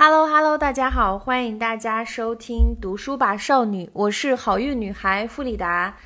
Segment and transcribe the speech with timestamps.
[0.00, 5.96] Hello Hello，大家好，欢迎大家收听《读书吧少女》，我是好运女孩弗里达。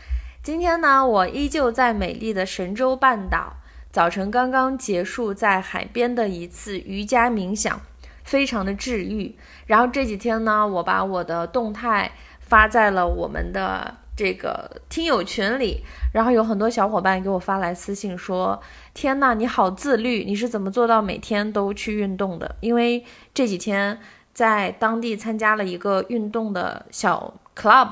[0.43, 3.57] 今天呢，我依旧在美丽的神州半岛，
[3.91, 7.83] 早晨刚刚结束在海边的一次瑜伽冥想，
[8.25, 9.37] 非常的治愈。
[9.67, 15.83] 然后这几天呢，我把我的动态发在了我们的这个听友群里，
[16.13, 18.61] 然后有很多小伙伴给我发来私信说。
[18.95, 20.25] 天呐，你好自律！
[20.25, 22.57] 你是怎么做到每天都去运动的？
[22.61, 23.99] 因为这几天
[24.35, 27.89] 在当地参加了一个运动的小 club，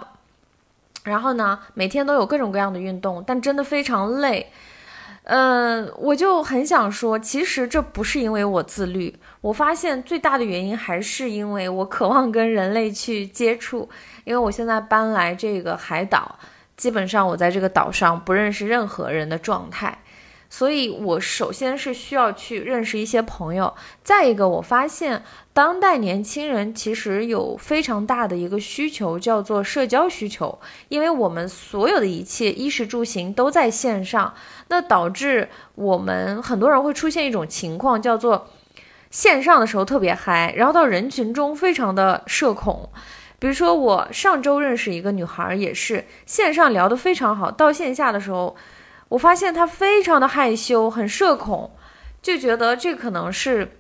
[1.05, 4.53] 然后呢，每天都有各种各样的运动，但真的非常累。
[5.25, 13.89] 嗯，我就很想说，其实这不是因为我自律，我发现最大的原因还是因为我渴望跟人类去接触。
[14.25, 16.39] 因为我现在搬来这个海岛，
[16.77, 19.97] 基本上我在这个岛上不认识任何人的状态。
[20.53, 23.73] 所以，我首先是需要去认识一些朋友。
[24.03, 25.23] 再一个，我发现
[25.53, 30.59] 当代年轻人其实有非常大的一个需求，叫做社交需求。
[30.89, 34.35] 因为我们所有的一切衣食住行都在线上，
[34.67, 38.49] 那导致我们很多人会出现一种情况，叫做
[39.09, 42.91] 线上的时候特别嗨，然后到人群中非常的社恐。
[43.39, 48.57] 比如说，我上周认识一个女孩，也是线上聊得非常好，到线下的时候。
[49.11, 51.73] 我发现他非常的害羞，很社恐，
[52.23, 53.77] 就觉得这可能是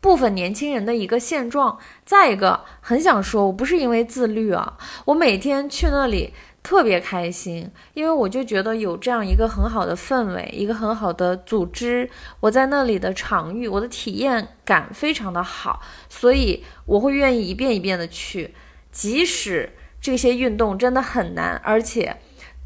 [0.00, 1.78] 部分年轻人的一个现状。
[2.04, 18.56] 再一个，很想说，我不是因为自律啊，我每天去那里特别开心，因为我就觉得有这样一个很好的氛围，一个很好的组织，我在那里的场域，我的体验感非常的好，所以我会愿意一遍一遍的去，
[18.90, 22.16] 即使这些运动真的很难，而且。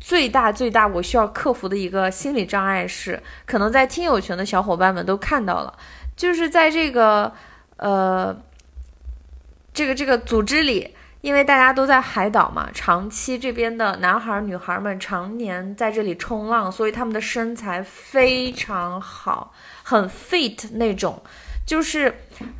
[0.04, 5.72] 最大最大，我需要克服的一个心理障碍是，可能在听友群的小伙伴们都看到了，
[6.16, 7.32] 就是在这个
[7.76, 8.36] 呃
[9.72, 19.54] 这个这个组织里，因为大家都在海岛嘛，长期这边的男孩女孩们常年在这里冲浪，所以他们的身材非常好，
[19.84, 21.22] 很 fit 那种，
[21.64, 22.12] 就是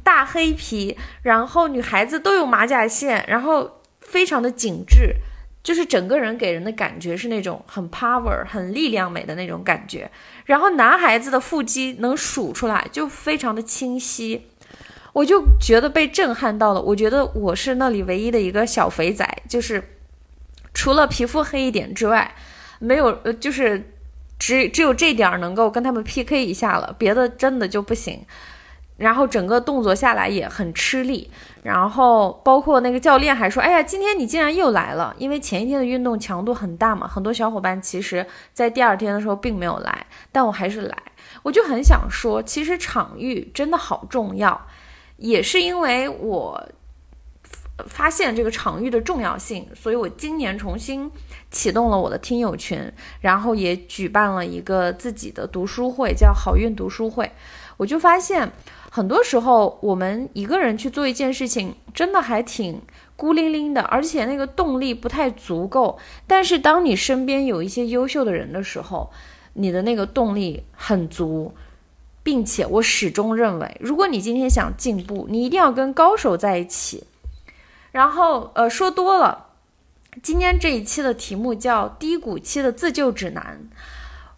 [0.04, 5.16] 大黑皮，然后女孩子都有马甲线，然后非常的紧致。
[5.62, 10.10] 就是整个人给人的感觉是那种很 power、很力量美的那种感觉，
[10.44, 14.48] 然后男孩子的腹肌能数出来，就非常的清晰，
[15.12, 16.82] 我就觉得被震撼到了。
[16.82, 19.96] 我觉得我是那里唯一的一个小肥仔，就是
[20.74, 22.34] 除了皮肤黑一点之外，
[22.80, 23.92] 没有呃，就是
[24.38, 28.26] 只只有这点能够跟他们 PK 一下了，别的真的就不行。
[29.02, 31.28] 然后整个动作下来也很吃力，
[31.64, 40.96] 然后包括那个教练还说：“哎呀，今天你竟然又来了！”因为前一天的运动强度很大嘛，很多小伙伴其实在第二天的时候并没有来，但我还是来。
[41.42, 44.68] 我就很想说，其实场域真的好重要，
[45.16, 46.68] 也是因为我
[47.88, 51.10] 发现这个场域的重要性，所以我今年重新
[51.50, 52.80] 启动了我的听友群，
[53.20, 57.32] 然后也举办了一个自己的读书会，叫好运读书会。
[57.78, 58.52] 我就发现。
[58.94, 62.82] 很多时候，我们一个人去做一件事情，真的还挺
[63.16, 65.98] 孤零零的，而且那个动力不太足够。
[66.26, 69.10] 但是，当你身边有一些优秀的人的时候，
[69.54, 71.54] 你的那个动力很足，
[72.22, 77.04] 并且我始终认为，如果你今天想进步，你一定要跟高手在一起。
[77.92, 79.46] 然后，呃，说多了，
[80.22, 83.58] 今天这一期的题目叫《低谷期的自救指南》。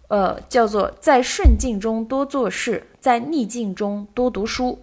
[0.08, 4.82] 呃，叫做在顺境中多做事，在逆境中多读书。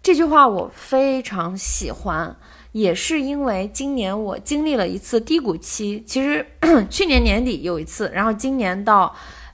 [0.00, 2.36] 这句话我非常喜欢，
[2.70, 6.00] 也是因为今年我经历了一次低谷期。
[6.06, 6.46] 其实
[6.88, 9.12] 去年年底有一次，然后今年到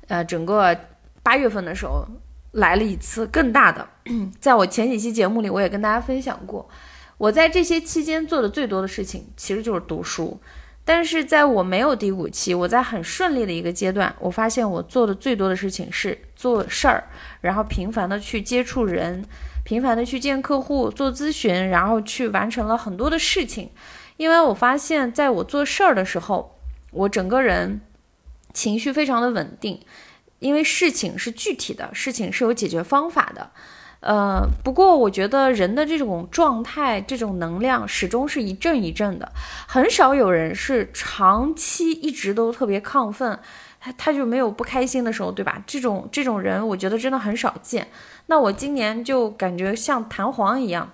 [0.08, 0.78] 呃整个
[1.22, 2.04] 八月份的时候
[2.52, 3.88] 来了一次更大的。
[4.38, 6.68] 在我前几期节目里，我也跟大家分享过，
[7.16, 10.38] 我在这些期间做的最多的事情其实就是读书。
[10.84, 17.04] 但是在我没有低谷期，我在很顺利的一个阶段，我发现我做的最多的事情是做事儿，
[17.40, 19.24] 然后频繁的去接触人，
[19.64, 23.70] 频繁的去见客户做咨询，然后去完成了很多的事情。
[24.18, 26.58] 因为我发现，在我做事儿的时候，
[26.90, 27.80] 我整个人
[28.52, 29.80] 情绪非常的稳定，
[30.38, 33.50] 因为事情是具体的，事情是有解决方法的。
[34.04, 39.32] 呃，不过我觉得人的这种状态、这种能量始终是一阵一阵的，
[39.66, 43.38] 很少有人是长期一直都特别亢奋，
[43.80, 45.62] 他他就没有不开心的时候，对吧？
[45.66, 47.88] 这种这种人，我觉得真的很少见。
[48.26, 50.90] 那我今年就感觉像弹簧一样，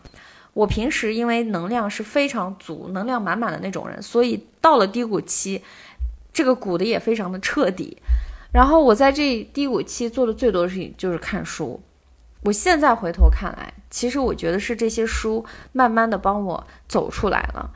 [0.54, 5.60] 我平时因为能量是非常足、能量满满的那种人，所以到了低谷期，
[6.32, 7.96] 这个鼓的也非常的彻底。
[8.52, 11.80] 然后我在这低谷期做的最多的事情就是看书。
[12.42, 17.70] 我现在回头看来，其实我觉得是这些书慢慢的帮我走出来了。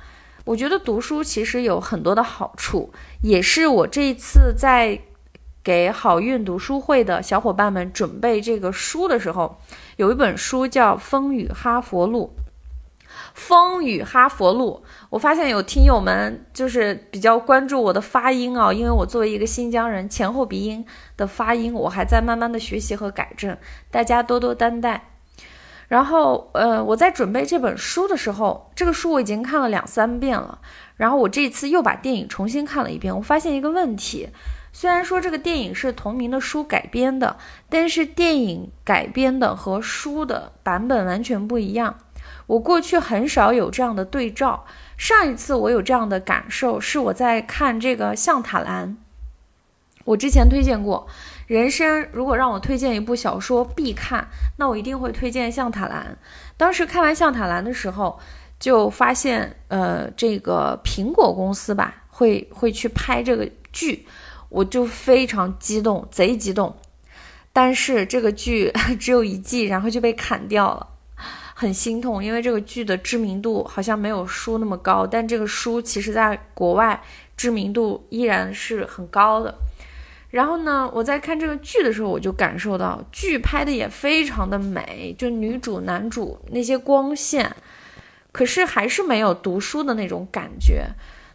[0.44, 5.00] 我觉得读书其实有很多的好处，也是我这一次在
[5.62, 9.58] 给好运读书会的小伙伴们准备这个书的时候，
[9.96, 12.34] 有一本书叫《风雨哈佛路》。
[13.34, 20.86] 风雨哈佛路，我发现有听友们就是比较关注我的发音啊，因为我作为一个新疆人，前后鼻音
[21.16, 23.56] 的发音我还在慢慢的学习和改正，
[23.90, 25.10] 大家多多担待。
[25.88, 30.60] 然后，呃，我在准备这本书的时候，这个书我已经看了两三遍了，
[30.96, 34.30] 然后我这次又把电影重新看了一遍，我发现一个问题，
[34.72, 37.36] 虽然说这个电影是同名的书改编的，
[37.68, 41.96] 但是电影改编的和书的版本完全不一样。
[42.46, 44.64] 我过去很少有这样的对照，
[44.96, 48.88] 上一次我有这样的感受是我在看这个《象塔兰》。
[50.04, 51.06] 我之前推荐过，
[51.46, 56.18] 人生如果让我推荐一部小说必看，那我一定会推荐《象塔兰》。
[56.58, 58.20] 当时看完《象塔兰》的时候，
[58.60, 64.06] 就发现，呃，这个苹果公司吧，会会去拍这个剧，
[64.50, 66.76] 我就非常激动，贼激动。
[67.54, 68.70] 但是这个剧
[69.00, 70.88] 只有一季，然后就被砍掉了。
[71.64, 77.02] 很心痛，因为这个剧的知名度好像没有书那么高，但这个书其实在国外
[77.38, 79.54] 知名度依然是很高的。
[80.30, 87.54] 然后呢，我在看这个剧的时候，我就感受到剧拍的也非常的美，就女主男主那些光线，
[88.30, 90.88] 可是还是没有读书的那种感觉。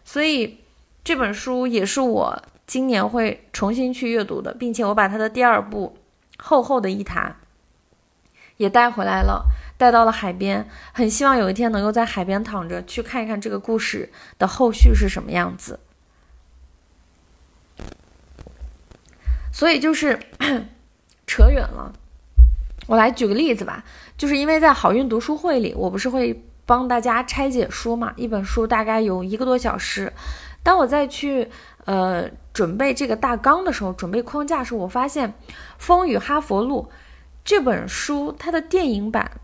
[0.04, 0.58] 所以
[1.02, 5.96] 这本书也是我今年会重新去阅读的，并且我把它的第二部
[6.38, 7.36] 厚厚的一沓
[8.58, 9.46] 也带回来了。
[9.80, 15.80] 带到了海边，很希望有一天能够在海边躺着去看一看这个故事的后续是什么样子。
[19.50, 20.20] 所以就是
[21.26, 21.94] 扯远了，
[22.88, 23.82] 我来举个例子吧，
[24.18, 30.12] 就是因为在好运读书会里，我不是会帮大家拆解书嘛，一本书大概有一个多小时。
[30.62, 31.48] 当我再去
[31.86, 35.30] 呃准备这个大纲的时候，准备框架的时，候，我发现
[35.78, 36.90] 《风雨哈佛路》
[37.42, 39.40] 这本书它的电影版。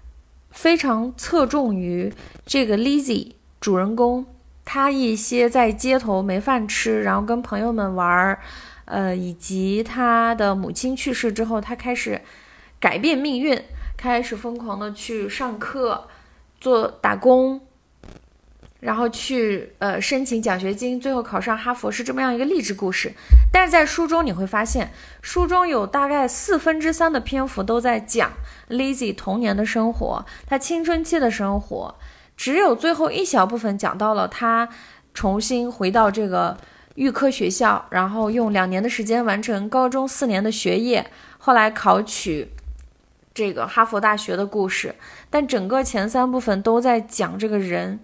[0.56, 2.10] 非常侧重于
[2.46, 4.24] 这个 Lizzie 主人公，
[4.64, 8.40] 他一些在街头没饭吃，然后跟朋友们玩儿，
[8.86, 12.22] 呃，以及他的母亲去世之后，他开始
[12.80, 13.62] 改变命运，
[13.98, 16.08] 开始疯狂的去上课，
[16.58, 17.60] 做打工。
[18.80, 23.10] 然后去呃申请奖学金，最后考上哈佛是这么样一个励志故事。
[23.50, 24.92] 但是在书中你会发现，
[25.22, 28.30] 书中有大概四分之三的篇幅都在讲
[28.68, 31.94] Lizzie 童年的生活，她青春期的生活，
[32.36, 34.68] 只有最后一小部分讲到了她
[35.14, 36.56] 重新回到这个
[36.94, 42.48] 预科学校，然后用两年的时间完成高中四年的学业，后来考取
[43.32, 44.94] 这个哈佛大学的故事。
[45.30, 48.00] 但整个前三部分都在讲这个人。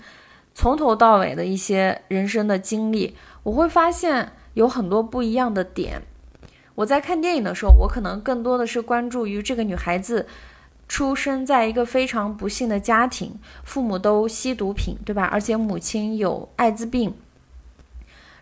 [0.54, 6.02] 从头到尾的一些人生的经历，我会发现有很多不一样的点。
[6.74, 10.26] 我在看电影的时候，我可能更多的是关注于这个女孩子
[10.92, 15.26] 出生在一个非常不幸的家庭，父母都吸毒品，对吧？
[15.32, 17.14] 而且母亲有艾滋病，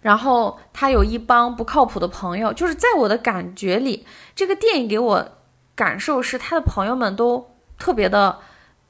[0.01, 2.53] 然后他有一帮不靠谱的朋友。
[2.53, 4.05] 就是在我的感觉里，
[4.35, 5.29] 这个电影给我
[5.77, 8.41] 感受是他的朋友们都特别的。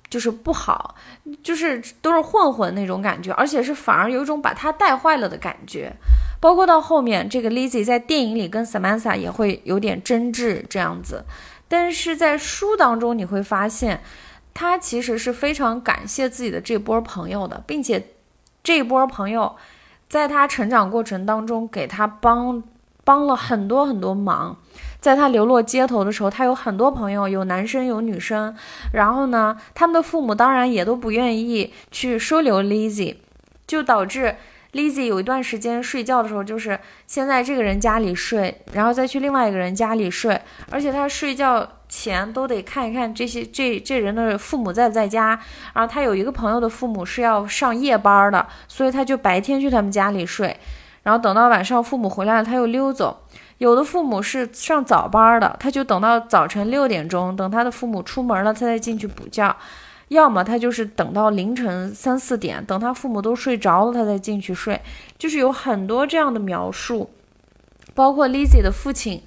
[0.09, 0.97] 就是不好，
[1.41, 5.93] 就是都是混混那种感觉，而且是反而有一种把他带坏了的感觉。
[6.41, 11.25] 包括到后面，这个 Lizzie 在电影里跟 Samantha 也会有点争执这样子，
[11.71, 14.03] 但是在书当中你会发现，
[14.53, 18.09] 他其实是非常感谢自己的这波朋友的，并且
[18.65, 19.55] 这波朋友
[20.09, 22.61] 在他成长过程当中给他帮
[23.05, 24.57] 帮了很多很多忙。
[25.01, 28.55] 在他流落街头的时候，他有很多朋友，有男生有女生。
[28.93, 33.17] 然后呢，他们的父母当然也都不愿意去收留 Lizzie，
[33.67, 34.37] 就导致
[34.73, 40.41] Lizzie 有一段时间睡觉的时候，就是先在这个人家里睡，然后再去另外一个人家里睡。
[40.71, 45.39] 而且他睡觉前都得看一看这些这这人的父母在不在家。
[45.75, 50.57] 然后他有一个朋友的父母是要上夜班的，所以他就白天去他们家里睡，
[51.03, 53.25] 然后等到晚上父母回来了，他又溜走。
[53.59, 59.55] 有的父母是上早班的，他就等到早晨六点钟，等他的父母出门了，他再进去补觉；
[60.11, 64.81] 要么他就是等到凌晨三四点，等他父母都睡着了，他再进去睡。
[65.17, 67.11] 就是有很多这样的描述，
[67.95, 69.23] 包括 Lizzie 的父亲，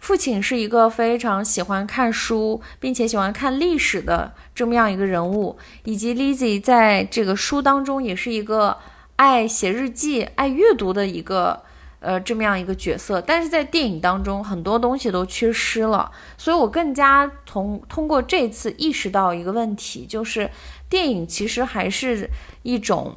[0.00, 8.78] 父亲是一个非常喜欢看书，并且喜欢看历史的这么样一个人物，以及 Lizzie 在这个书当中也是一个
[9.16, 11.62] 爱写日记、爱阅读的一个。
[12.02, 20.50] 呃，这么样一个角色，但是在电影当中很多东西都缺失了，所以我更加从通过这次意识到一个问题，就是
[20.88, 22.28] 电影其实还是
[22.62, 23.16] 一种，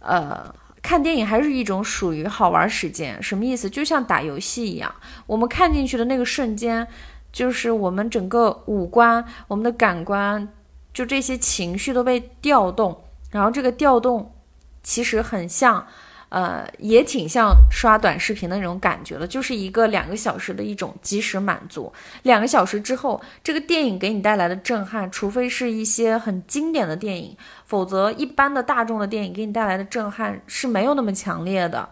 [0.00, 0.54] 呃。
[0.86, 3.70] 看电影还是一种属于好玩时间，什么意思？
[3.70, 4.94] 就像打游戏一样，
[5.26, 6.86] 我们看进去的那个瞬间，
[7.32, 10.46] 就是我们整个五官、我们的感官，
[10.92, 14.34] 就这些情绪都被调动，然后这个调动
[14.82, 15.86] 其实很像。
[16.34, 21.92] 呃，也挺像刷短视频的那种感觉了，就是一个两个小时的一种即时满足。
[22.24, 27.36] 两个小时之后，这个电影给你带来的震撼，除非是一些很经典的电影，
[27.66, 31.88] 否则一般的大众的电影给你带来的震撼是没有那么强烈的。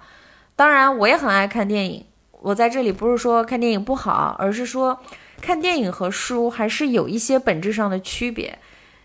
[0.56, 2.04] 当然，我也很爱看电影，
[2.40, 5.00] 我在这里不是说看电影不好，而是说
[5.40, 8.58] 看电影和书还是有一些本质上的区别。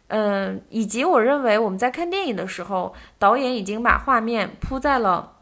[0.07, 5.33] 嗯，以及我认为我们在看电影的时候，导演已经把画面铺在了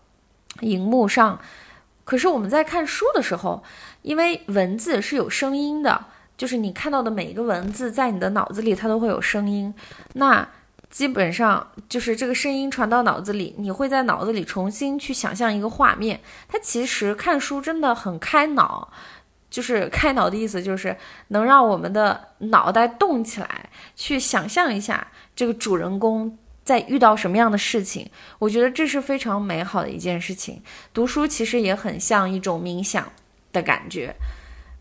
[0.62, 1.40] 荧幕上。
[2.04, 3.64] 可是我们在看书的时候，
[4.02, 6.06] 因为文字是有声音的，
[6.38, 9.74] 就是你看到的每一个文字，在你的脑子里它都会有声音。
[10.14, 10.48] 那
[10.90, 16.22] 基本上就是这个声音传到脑子里，你会在脑子里重新去想象一个画面。
[16.48, 18.92] 它其实看书真的很开脑。
[19.56, 20.94] 就是开脑的意思，就是
[21.30, 28.12] 能让我们的脑袋动起来，去想象一下这个主人公在遇到什么样的事情。
[28.38, 30.62] 我觉得这是非常美好的一件事情。
[30.94, 33.10] 读书其实也很像一种冥想
[33.54, 34.14] 的感觉。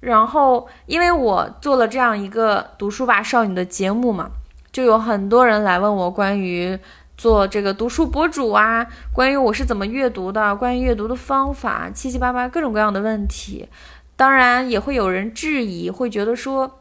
[0.01, 4.29] 然后，因为我做了这样一个读书吧少女的节目嘛，
[4.73, 6.77] 就有很多人来问我关于
[7.17, 13.69] 做这个读书博主啊，关于我是怎么阅读的，关于阅读的方法，七七八八各种各样的问题。
[14.17, 16.81] 当然也会有人质疑，会觉得说，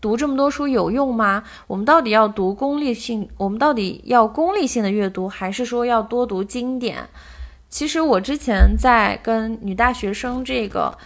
[0.00, 1.42] 读这么多书有用吗？
[1.66, 3.28] 我们到底要读功利性？
[3.38, 7.08] 我们到底要功利性的阅读，还是说要多读经典？
[7.68, 10.96] 其实我之前在跟女大学生这个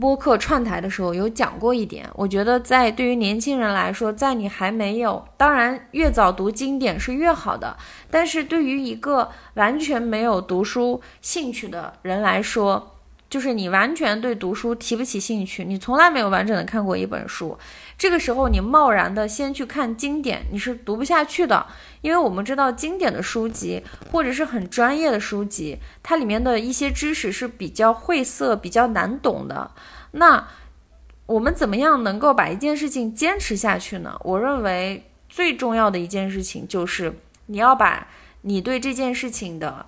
[0.00, 7.76] 播客串台的时候有讲过一点，我觉得在对于年轻人来说，在你还没有，当然越早读经典是越好的，
[8.10, 12.96] 但是对于一个完全没有读书兴趣的人来说，
[13.30, 17.58] 就是你完全对读书提不起兴趣，你从来没有完整的看过一本书，
[17.98, 21.66] 这个时候你贸然的先去看经典，你是读不下去的，
[22.00, 29.72] 因为我们知道经典的书籍或者是很专业的书籍，它里面的一些知识是比较晦涩、比较难懂的。
[30.12, 30.48] 那
[31.26, 34.18] 我们怎么样能够把一件事情坚持下去呢？
[34.24, 38.08] 我认为最重要的一件事情就是你要把
[38.40, 39.84] 你对这件事情的。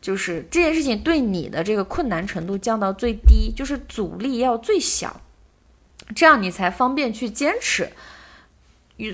[0.00, 5.20] 就是这件事情对你的这个困难程度降到最低，就是阻力要最小，
[6.14, 7.90] 这样你才方便去坚持。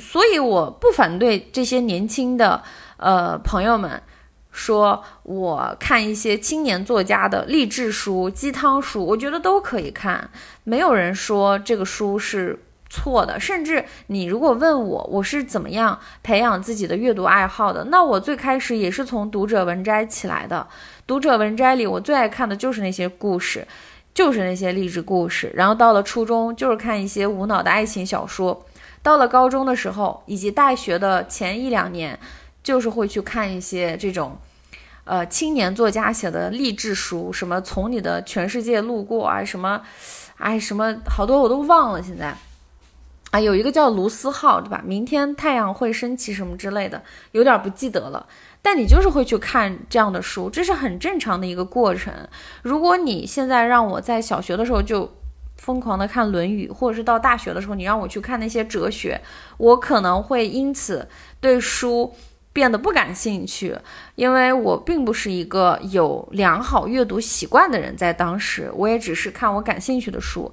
[0.01, 2.63] 所以我不反对这些年轻的
[2.97, 4.03] 呃朋友们
[4.51, 10.31] 说，我看一些青年作家的励志书、鸡汤书，我觉得都可以看，
[10.65, 12.65] 没有人说这个书是。
[12.91, 20.67] 错的，甚至你如果问我我是怎么样培养自己的阅读爱好的，那我最开始也是从读者文摘起来的。
[21.07, 23.67] 读者文摘里，我最爱看的就是那些故事，
[24.15, 25.51] 就是那些励志故事。
[25.55, 28.65] 然后到了初中，就是看一些无脑的爱情小说；
[29.03, 32.19] 到了高中的时候，以及大学的前一两年，
[32.63, 34.39] 就是会去看一些这种，
[35.05, 39.83] 呃，青年作家写的励志书，什么从你的全世界路过啊，什么，
[40.39, 42.35] 哎，什么好多我都忘了，现在。
[43.35, 44.81] 啊，有一个叫卢思浩，对吧？
[44.87, 48.25] 明天太阳会升起什么之类的，有点不记得了。
[48.63, 52.15] 但你就是会去看这样的书，这是很正常的一个过程。
[52.63, 55.13] 如果你现在让我在小学的时候就
[55.57, 59.21] 疯狂的看《论语》，或者是到大学的时候你让我去看那些哲学，
[59.57, 61.09] 我可能会因此
[61.41, 62.15] 对书
[62.53, 63.77] 变得不感兴趣，
[64.15, 67.97] 因为我并不是一个有良好阅读习惯的人。
[67.97, 70.53] 在当时，我也只是看我感兴趣的书，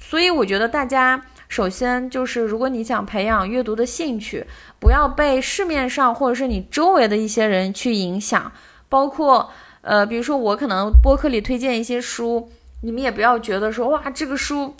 [0.00, 1.22] 所以我觉得大家。
[1.50, 4.46] 首先就是，如果你想培养阅读的兴趣，
[4.78, 8.52] 不要被市面上或者是你周围的一些人去影响。
[8.88, 9.50] 包括，
[9.82, 12.48] 呃，比如说我可能播客里推荐一些书，
[12.82, 14.76] 你们也不要觉得说，哇，这个书，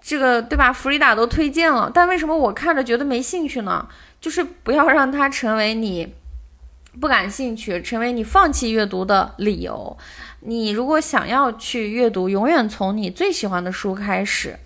[0.00, 0.72] 这个对吧？
[0.72, 3.88] 弗里达都推荐了，但为什么我看着觉得没兴趣呢？
[4.20, 6.14] 就是不要让它成为你
[7.00, 9.98] 不感兴趣，成为你放弃阅读的理由。
[10.42, 14.56] 你如果想要去阅读，永远从你最喜欢的书开始。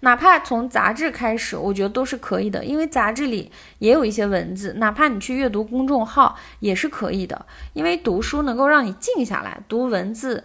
[0.00, 4.72] 哪怕从杂志开始，我觉得都是可以的，因为杂志里也有一些文字。
[4.78, 10.42] 哪怕你去阅读公众号也是可以的，因为读书能够让你静下来，读文字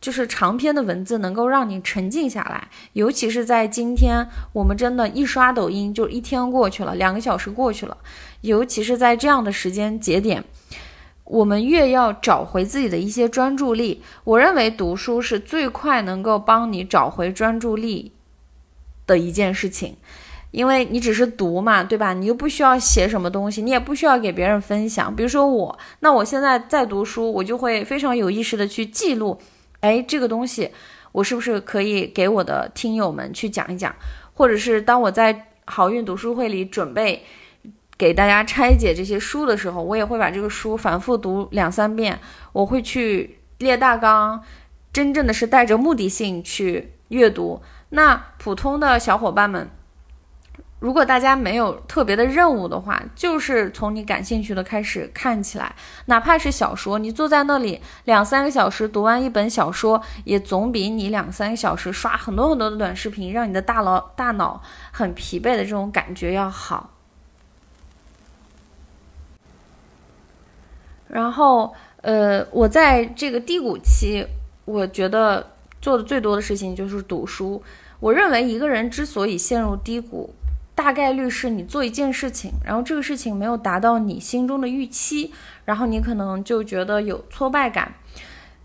[0.00, 2.68] 就是长篇的文字能够让你沉静下来。
[2.92, 7.96] 尤其是在今天，我们真的一刷抖音就一天过去了，两个小时过去了。
[8.40, 10.42] 尤其是在这样的时间节点，
[11.24, 14.02] 我们越要找回自己的一些专注力。
[14.24, 18.12] 我认为读书是最快能够帮你找回专注力
[19.08, 19.96] 的一件事情，
[20.52, 22.12] 因为你只是读嘛，对吧？
[22.12, 25.12] 你又不需要写什么东西，你也不需要给别人分享。
[25.16, 29.36] 比如说我，那我现在在读书，我就会非常有意识的去记录，
[29.80, 30.70] 哎，这个东西
[31.10, 33.92] 我是不是可以给我的听友们去讲一讲？
[34.34, 37.24] 或者是当我在好运读书会里准备。
[37.98, 42.16] 给大家拆解这些书的时候，我也会把这个书反复读两三遍。
[42.52, 44.40] 我会去列大纲，
[44.92, 47.60] 真正的是带着目的性去阅读。
[47.90, 49.70] 那普通的小伙伴们，
[50.78, 55.74] 如果大家没有特别的任务的话，就是从你感兴趣的开始看起来，
[56.06, 66.90] 哪怕是小说，你坐在那里两三个小时读完一本小说，也总比你两三个小时刷很多很多的短视频，让你的大脑大脑很疲惫的这种感觉要好。
[71.08, 74.26] 然后，呃，我在这个低谷期，
[74.66, 77.62] 我觉得做的最多的事情就是读书。
[78.00, 80.34] 我认为一个人之所以陷入低谷，
[80.74, 85.32] 大概率是你做一件事情，然后这个事情没有达到你心中的预期，
[85.64, 87.94] 然后你可能就觉得有挫败感。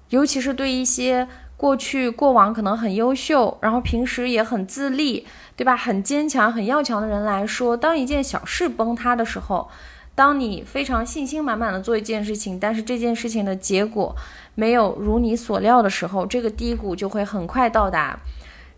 [0.10, 1.28] 尤其是对一些
[1.58, 5.76] 过去过往可能很优秀，然后平时也很自立，对吧？
[5.76, 9.70] 很坚强、很要强的人来说，当一件小事崩塌的时候。
[10.16, 14.16] 当你非常信心满满的做一件事情，但是这件事情的结果
[14.54, 18.20] 没有如你所料的时候，这个低谷就会很快到达。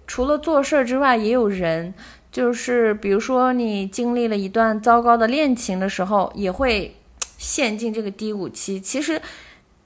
[0.08, 1.94] 除了做事儿之外，也有人，
[2.32, 6.96] 就是比如说你经历了一段糟糕的恋情的时候，也会
[7.38, 8.80] 陷进这个低谷期。
[8.80, 9.22] 其实，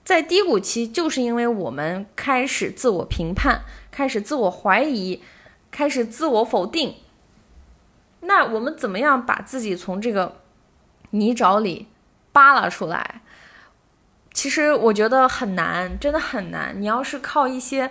[0.04, 5.24] 在低谷期，就是因为我们开始自我评判，开始自我怀疑，
[5.72, 6.94] 开始自我否定。
[8.22, 10.36] 那我们怎么样把自己从这个？
[11.12, 11.88] 泥沼里
[12.32, 13.22] 扒拉出来，
[14.34, 16.74] 其实我觉得很难，真的很难。
[16.80, 17.90] 你要是靠一些。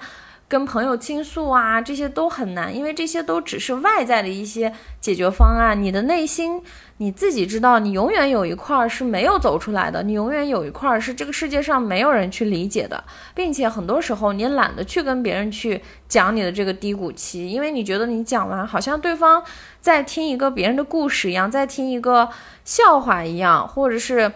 [0.49, 5.81] 跟朋友倾诉啊，这些都很难，因为这些都只是外在的一些解决方案。
[5.81, 6.63] 你的内心
[6.97, 19.45] 你自己知道，你永远有一块是没有走出来的，你永远有一块是这个世界上没有人去理解的，并且很多时候你懒得去跟别人去讲你的这个低谷期，因为你觉得你讲完好像对方
[19.83, 22.27] 在听一个别人的故事一样，在听一个
[22.65, 24.33] 笑话一样，或者是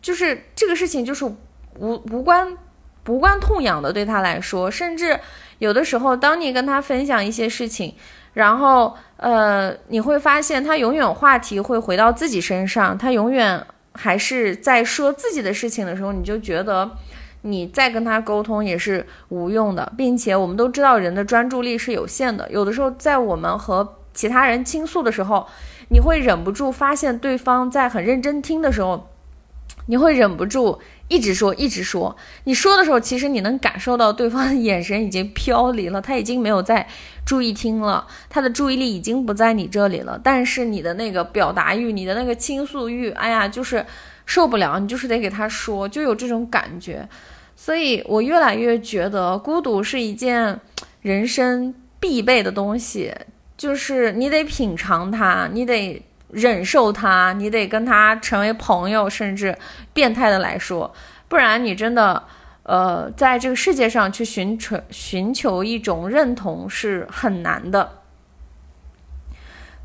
[0.00, 2.56] 就是这个事情就是无无关
[3.08, 5.18] 无关痛痒的，对他来说，甚至。
[5.58, 7.94] 有的时候，当你跟他分享一些事情，
[8.34, 16.88] 然后呃，你会发现他永远话题会回到自己身上，他永远还是在说自己的事情的时候，你就觉得
[17.42, 25.46] 你再跟他沟通也是无用的，并且我们都知道人的专注力是有限的，有的时候在我们和其他人倾诉的时候，
[25.88, 29.08] 你会忍不住发现对方在很认真听的时候，
[29.86, 30.78] 你会忍不住。
[31.08, 32.16] 一直说，一直说。
[32.44, 36.86] 你说的时候，其实你能感受到对方的眼神已经飘离了，他已经没有在
[37.24, 40.20] 注意听了，他的注意力已经不在你这里了。
[40.22, 43.84] 但是你的那个表达欲，你的那个倾诉欲，哎呀，就是
[44.26, 47.08] 受不了，你就是得给他说，就有这种感觉。
[47.56, 50.60] 所以我越来越觉得，孤独是一件
[51.00, 53.14] 人生必备的东西，
[53.56, 56.02] 就是你得品尝它，你得。
[56.30, 59.56] 忍受他，你得跟他成为朋友，甚至
[59.92, 60.94] 变态的来说，
[61.26, 62.24] 不然你真的，
[62.64, 67.92] 呃，在这个世界上去寻求寻求一种认同是很难的。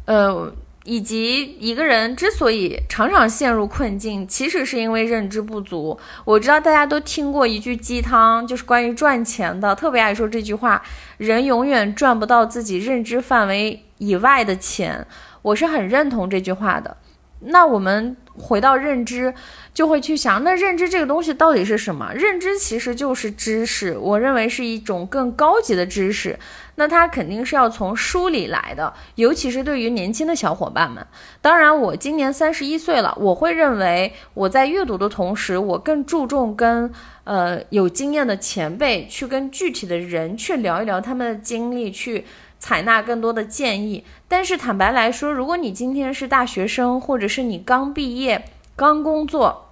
[0.05, 0.53] 呃，
[0.83, 5.97] 以及一个人之所以常常陷入困境，其实是因为认知不足。
[6.25, 10.83] 我知道大家都听过一句鸡汤，就是关于赚钱的，特别爱说这句话：
[11.15, 15.07] 人永远赚不到自己认知范围以外的钱。
[15.43, 16.97] 我是很认同这句话的。
[17.45, 19.33] 那我们回到认知，
[19.73, 22.09] 就会去想，那认知这个东西到底是什么？
[22.13, 26.39] 认知其实就是知识，我认为是一种更高级的知识。
[26.75, 31.05] 那它肯定是要从书里来的，尤其是对于年轻的小伙伴们。
[31.41, 36.89] 当然，我今年三十一岁了，我会认为我在阅读的同时，我更注重跟
[37.25, 42.23] 呃有经验的前辈去跟具体的人去聊一聊他们的经历，去。
[42.63, 48.45] 采纳更多的建议，但是坦白来说，如果你今天是大学生，或者是你刚毕业、
[48.77, 49.71] 刚工作，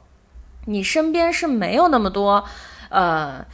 [0.66, 2.44] 你身边是没有那么多，
[2.90, 3.46] 呃，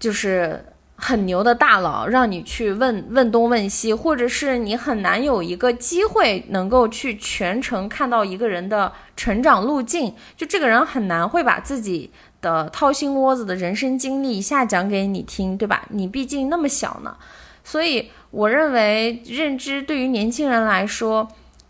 [0.00, 0.64] 就是
[0.96, 15.86] 很牛的大佬让你去问问东问西，或者是你很难有一个机会能够去全程看到一个人的成长路径，就这个人很难会把自己的掏心窝子的人生经历一下讲给你听，对吧？
[15.90, 17.16] 你毕竟那么小呢，
[17.62, 18.10] 所以。
[18.36, 21.26] 我认为认知对于年轻人来说，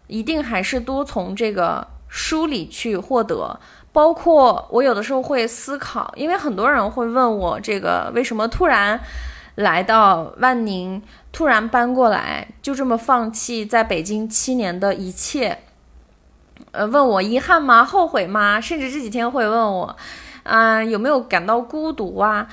[0.08, 3.60] 一定还是多从这个书里去获得。
[3.92, 9.00] 包括我有的时候会思考，因为很多人会问我这个为什么突然
[9.54, 11.00] 来到万宁，
[11.30, 15.58] 突然搬过来，就这么放弃在北京七年的一切。
[16.72, 17.84] 呃，问我遗憾吗？
[17.84, 18.60] 后悔吗？
[18.60, 19.96] 甚至这几天会问我，
[20.42, 22.48] 嗯，有没有感到孤独啊？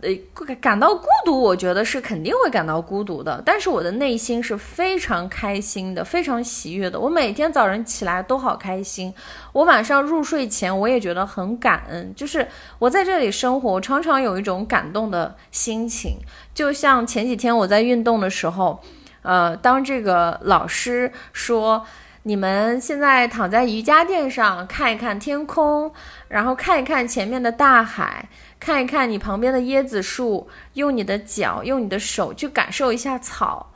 [0.00, 3.42] 呃，感到孤独，我觉得是肯定会感到孤独的。
[3.44, 7.00] 但是我的内心是非常开心的，非常喜悦的。
[7.00, 9.12] 我每天早晨起来都好开心，
[9.52, 12.14] 我晚上入睡前我也觉得很感恩。
[12.14, 12.46] 就是
[12.78, 16.18] 我在这里生活，常常有一种感动的心情。
[16.54, 18.80] 就像前几天我在运动的时候，
[19.22, 21.84] 呃，当这个老师说。
[22.24, 25.90] 你们现在躺在瑜伽垫上，看一看天空，
[26.26, 28.28] 然后看一看前面的大海，
[28.60, 33.72] 看一看你旁边的椰子树，用你的脚，用你的手去感受一下草，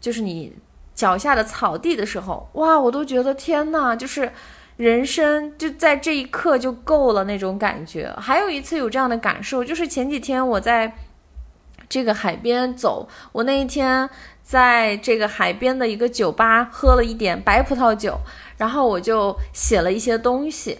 [0.00, 0.56] 就是你
[0.94, 4.32] 脚下的草地的时候，哇，我都觉得天呐，就是
[4.76, 8.14] 人生就在这一刻就够了那种感觉。
[8.18, 10.96] 还有一次有这样的感受，就是前几天我在
[11.88, 14.08] 这个海边走，我那一天。
[14.46, 18.16] 在这个海边的一个酒吧喝了一点白葡萄酒，
[18.56, 20.78] 然后我就写了一些东西。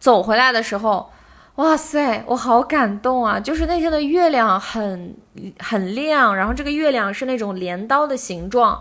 [0.00, 1.08] 走回来的时候，
[1.56, 3.40] 哇塞，我好感动啊！
[3.40, 5.16] 就是那天的月亮很
[5.58, 8.78] 很亮，然后这个月亮是那种镰刀的形状。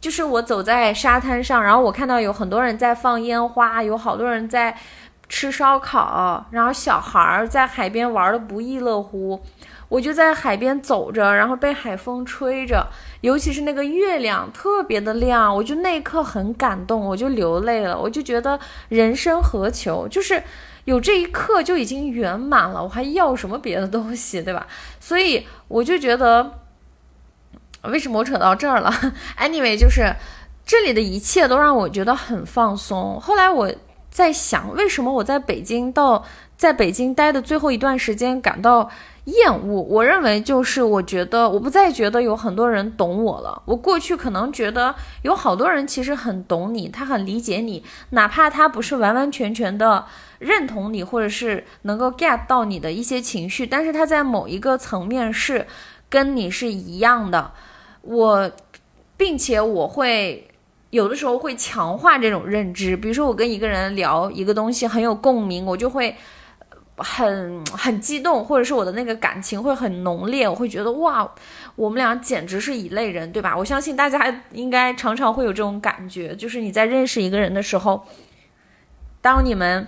[0.00, 4.74] 就是我走在沙滩上，然后我看到有很多人在放烟花，有好多人在
[5.28, 9.42] 吃烧烤，然后小孩儿在海边玩的不亦乐乎。
[9.90, 12.86] 我就在海边走着，然后被海风吹着，
[13.20, 17.98] 尤其是那个月亮特别的亮，我就那一刻很感动，我就流泪了。
[17.98, 18.58] 我就觉得
[18.88, 20.42] 人生何求，就是
[20.84, 24.66] 有这一刻就已经圆满了，我还要什么别的东西，对吧？
[25.00, 26.60] 所以我就觉得，
[27.82, 28.92] 为什么我扯到这儿了？
[29.38, 30.14] Anyway，就是
[30.66, 33.20] 这里的一切都让我觉得很放松。
[33.20, 33.70] 后来我
[34.14, 36.24] 在想，为什么我在北京到
[36.56, 38.88] 在北京待的最后一段时间感到。
[39.24, 43.62] 厌恶，我认为就是我觉得我不再觉得有很多人懂我了。
[43.64, 50.04] 我过去可能觉得有好多人其实很懂你，他很理解你，哪怕他不是完完全全的
[50.40, 55.66] 认同你，或者是能够 get 到你的一些情绪，但是他在某一个层面是
[56.10, 57.52] 跟你是一样的。
[58.02, 58.50] 我，
[59.16, 60.46] 并且我会
[60.94, 66.14] 有的时候会强化这种认知，比如说我跟一个人聊一个东西很有共鸣，我就会。
[66.96, 71.28] 很很激动，或者是我的那个感情会很浓烈，我会觉得哇，
[71.74, 73.56] 我们俩简直是一类人，对吧？
[73.56, 78.06] 我相信大家应该常常会有这种感觉，就是你在认识一个人的时候，
[79.20, 79.84] 当你们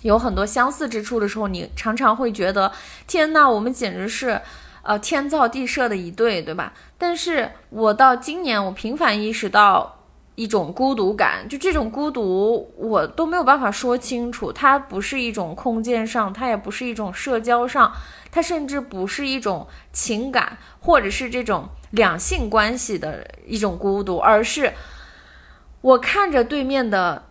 [0.00, 2.72] 有很多相似之处的时候，你常常会觉得
[3.06, 4.40] 天呐，我们简直是
[4.84, 6.72] 呃天造地设的一对，对吧？
[6.96, 9.98] 但是我到今年，我频繁意识到。
[10.34, 14.52] 一种孤独感，就这种孤独，我都没有办法说清楚。
[14.52, 17.92] 它不是一种空间上，它也不是一种社交上，
[18.30, 24.72] 它甚至不是一种情感，或者是这种两性关系的一种孤独，而是
[25.82, 27.24] 我看着对面的。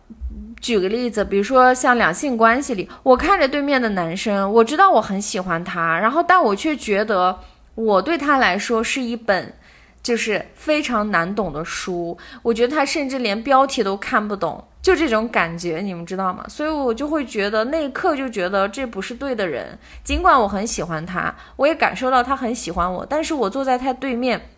[0.61, 7.39] 举个例子，比如说像两性关系里，我看着对面的男生，我知道我很喜欢他，然后但我却觉得
[7.73, 9.55] 我对他来说是一本。
[10.03, 16.43] 就是非常难懂的书，我觉得他甚至连标题都看不懂，就这种感觉，你们知道吗？
[16.49, 19.77] 所以我就会觉得那一刻就觉得这不是对的人。
[20.03, 24.49] 尽管我很喜欢他，我也感受到他很喜欢我，但是我坐在他对面，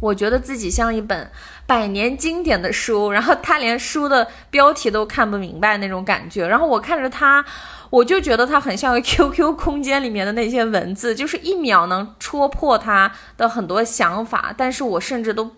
[0.00, 1.30] 我觉得自己像一本
[1.66, 7.44] 百年经典的书，然后他连书的标题都看不明白那种感觉，然后我看着他。
[7.90, 15.50] 我就觉得它很像个 QQ 空间里面的那些文字，就是一秒能戳破他的很多想法，但是我甚至都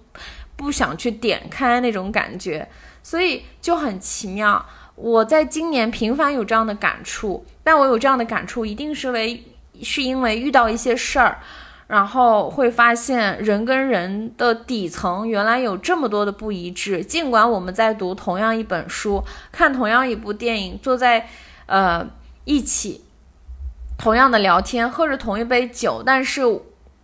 [0.56, 2.66] 不想去点开那种感觉，
[3.02, 4.64] 所以就很奇妙。
[4.94, 9.44] 我在今年频繁有这样的感触，但我有这样的感触，一定是为
[9.82, 11.38] 是因为遇到一些事儿，
[11.88, 17.04] 然后会发现人跟人的底层原来有这么多的不一致。
[17.04, 21.28] 尽管我们在读同样一本书，看同样一部电影，坐在
[21.66, 22.08] 呃。
[22.44, 23.04] 一起，
[23.96, 26.42] 同样的聊天，喝着同一杯酒，但是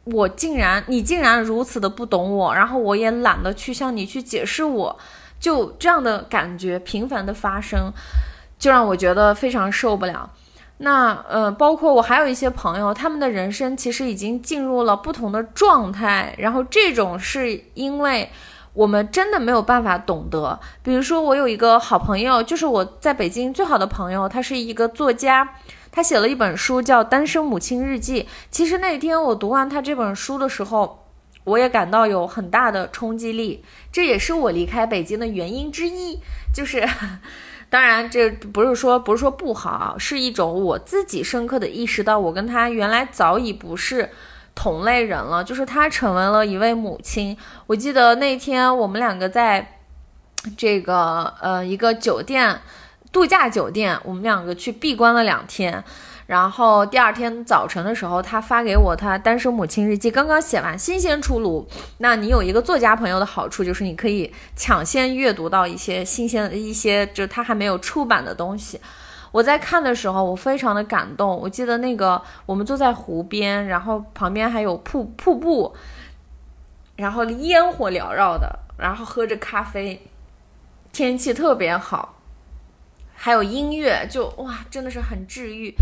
[0.05, 4.99] 我竟然，你竟然如此的不懂我，然后我也懒得去向你去解释，我
[5.39, 7.93] 就这样的感觉频繁的发生，
[8.59, 10.31] 就让我觉得非常受不了。
[10.79, 18.31] 那呃，包括我还有一些朋友，他们的人生其实已经进入了不同的状态，然后这种是因为。
[18.79, 20.61] 我们真的没有办法懂得。
[20.85, 25.57] 比如说，我有一个好朋友，就是我在北京最好的朋友，他是一个作家，
[25.91, 28.23] 他写了一本书叫《单身母亲日记》。
[28.53, 31.05] 其实那天我读完他这本书的时候，
[31.43, 36.21] 我也感到有很大的冲击力，这也是我离开北京的原因之一。
[36.55, 36.89] 就是，
[37.69, 44.11] 当然，这不是说不是说不好，是一种我自己深刻的意识到，我跟他原来早已不是
[44.59, 45.45] 同类人了。
[45.45, 47.39] 就是他成为了一位母亲。
[47.69, 49.79] 我记得那天我们两个在
[50.57, 52.61] 这个呃一个酒店
[53.13, 55.85] 度假酒店，我们两个去闭关了两天。
[56.27, 61.67] 然后第二天早晨的时候，他发给我他单身母亲日记，刚刚写完，新鲜出炉。
[61.99, 68.79] 那你有一个作家朋友的好处，就是你可以抢先阅读到一些新鲜的一些，就是他还没有出版的东西。
[69.31, 71.37] 我在看的时候，我非常的感动。
[71.37, 75.75] 我记得那个我们坐在湖边，然后旁边还有瀑瀑布，
[76.97, 80.09] 然后烟火缭绕的，然后喝着咖啡，
[80.93, 82.15] 天气特别好。
[83.21, 85.75] 还有音乐，就哇，真的是很治愈。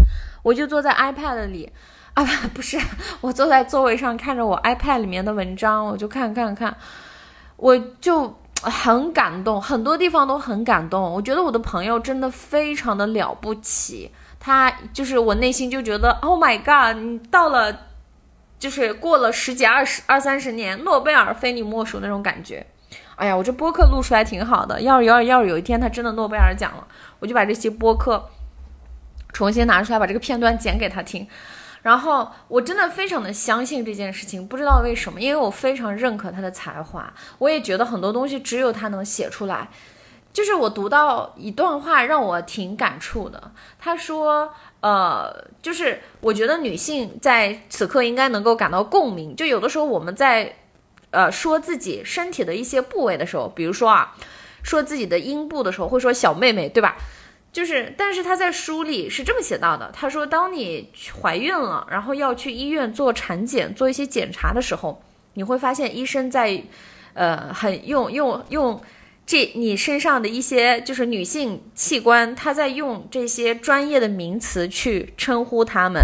[0.42, 1.70] 我就坐在 iPad 里，
[2.14, 2.78] 啊，不是，
[3.20, 6.74] 我坐在座位上看着我 iPad 里面的文章，我就看看看，
[7.56, 11.02] 我就很感动，很多地方都很感动。
[11.12, 17.86] 我觉得我的朋友真的非常的了不起，他就是我内心就觉得，Oh my God，你到了，
[18.58, 22.66] 就是过了十几、二十、二三十年，诺贝尔非你莫属那种感觉。
[23.16, 26.86] 哎呀，我这播客录出来挺好的，要是要是要是有一天他真的诺贝尔奖了。
[27.18, 28.28] 我就把这期播客
[29.32, 31.26] 重新拿出来，把这个片段剪给他听。
[31.86, 39.68] 然后我真的非常的相信这件事情，不知道为什么，因为我非常认可他的才华，我也觉得很多东西只有他能写出来。
[40.32, 43.52] 就是我读到一段话，让我挺感触的。
[43.78, 49.36] 他说：“呃，就是我觉得女性在此刻应该能够感到共鸣。
[49.36, 50.56] 就有的时候我们在
[51.12, 54.12] 呃说自己身体的一些部位的时候，比如说啊。”
[54.66, 56.96] 说自己的阴部的时候会说小妹妹，对吧？
[57.56, 59.90] 就是，但是他在书里是这么写到的。
[59.90, 60.92] 他说，当你
[61.22, 66.62] 怀孕了，然后要去医院做产检、做一些检查的时候，你会发现医生在，
[67.14, 68.78] 呃，很用用用
[69.24, 76.02] 这你身上的一些就是女性器官，他在用这些专业的名词去称呼他们。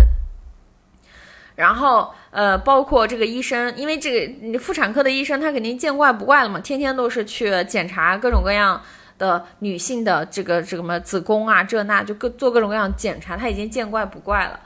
[1.57, 8.81] 然后，呃，包括这个医生，因为这个妇产科的医生，他肯定见怪不怪了嘛，天天都是去检查各种各样
[9.23, 14.59] 的女性的这个这个什么子宫啊，这那就各做各种各样检查，他已经见怪不怪了。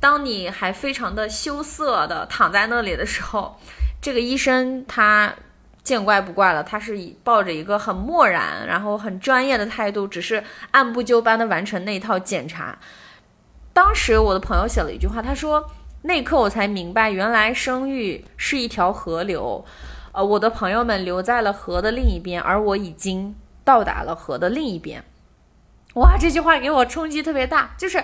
[0.00, 3.56] 当你还非常的羞涩的躺在那里的时候，
[4.00, 5.32] 这个医生他
[5.84, 12.76] 见怪不怪了，他是以抱着一个很漠然，然后很专业的态度，只是按部就班的完成那一套检查。
[13.72, 15.70] 当时我的朋友写了一句话，他说。
[16.04, 19.64] 那一刻我才明白，原来生育是一条河流，
[20.10, 23.32] 呃，我的朋友们留在了河的另一边，而我已经
[23.64, 25.04] 到达了河的另一边。
[25.94, 28.02] 哇，这句话给我冲击特别大，就是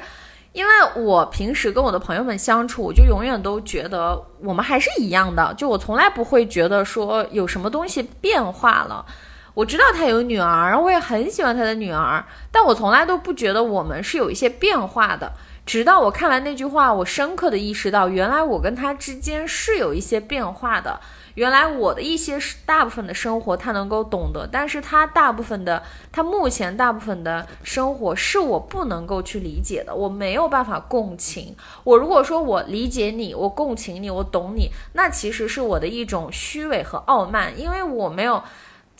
[0.53, 9.07] 因为我平时跟我的朋友们相处，我就永远都觉得我们还是一样的，就我从来不会觉得说有什么东西变化了。
[9.55, 15.33] 我知道他有女儿，我也很喜欢他的女儿，但我从来都不觉得我们是有一些变化的。
[15.67, 21.01] 直到我看完那句话，我深刻的意识到，原来我跟他之间是有一些变化的。
[21.39, 31.55] 原来我的一些大部分的生活他能够懂得，但是他大部分的，他目前大部分的生活是我不能够去理解的，我没有办法共情。
[31.85, 38.43] 我如果说我理解你，我共情你，我懂你，那其实是我的一种虚伪和傲慢，因为我没有。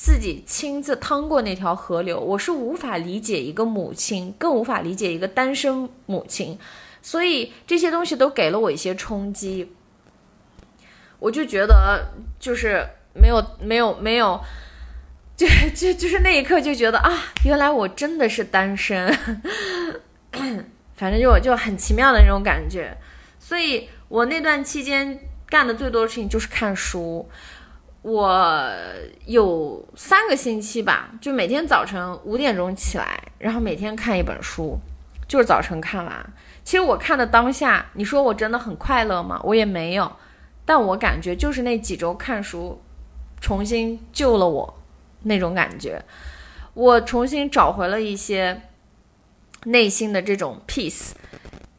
[0.01, 6.57] 自己亲自趟过那条河流，我是无法理解一个母亲，更无法理解一个单身母亲，
[7.03, 9.73] 所以这些东西都给了我一些冲击。
[11.19, 12.07] 我就觉得，
[12.39, 14.41] 就是没有没有没有，
[15.37, 17.13] 就就就是那一刻就觉得啊，
[17.45, 19.13] 原来我真的是单身，
[20.95, 22.97] 反正就就很奇妙的那种感觉。
[23.39, 27.29] 所以我那段期间干的最多的事情就是看书。
[28.03, 28.71] 我
[29.27, 34.79] 有三个星期吧，就每天早晨五点钟起来，然后每天看一本书，
[35.27, 36.33] 就是早晨看完。
[36.63, 39.41] 其实我看的当下，你说我真的很快乐吗？
[39.43, 40.11] 我也没有，
[40.69, 42.79] 但我感觉就是那几周看书，
[43.41, 44.75] 重新救了我
[45.23, 46.05] 那种感觉，
[46.75, 48.61] 我重新找回了一些
[49.65, 51.13] 内心的这种 peace，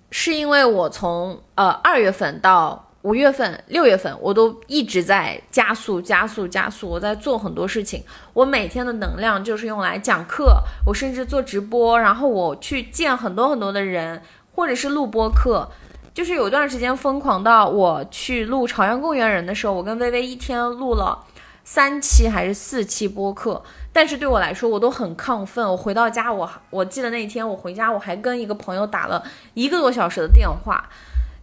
[0.09, 2.87] 是因为我从呃二月份到。
[3.03, 6.89] 五月份、六月份，我都一直在加速、加速、加速。
[6.89, 8.03] 我在做很多事情。
[8.33, 14.21] 我每天的能量就是用来讲课，我甚至做直播，然后我去见很多很多的人，
[14.53, 15.71] 或者是录播课。
[16.19, 21.17] 就是有段时间疯狂到我去录《朝阳公园人》的时候，我跟微微一天录了
[21.63, 23.63] 三期还是四期播客。
[23.93, 25.65] 但是对我来说，我都很亢奋。
[25.65, 30.89] 我回到家，我我记得那天我回家，我还跟一个朋友打了一个多小时的电话。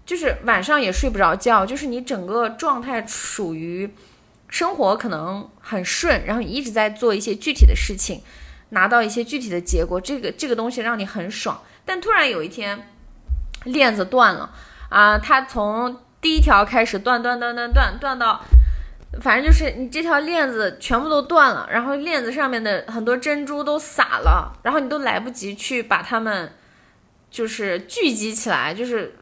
[0.05, 3.91] 就是晚上也睡不着觉，就是你整个状态属于
[4.51, 8.21] 生活可能很顺，然后你一直在做一些具体的事情，
[8.69, 11.63] 拿到一些具体的结果，这个这个东西让你很爽。
[11.87, 12.87] 但突然有一天，
[13.65, 14.51] 链子断了
[14.89, 18.41] 啊，它从第一条开始断断断断断断到，
[19.21, 26.53] 反正就是你这条链子全部都断了，然后链子上面的很多珍珠都洒了，然后你都来不及去把它们
[27.31, 29.15] 就是聚集起来，就是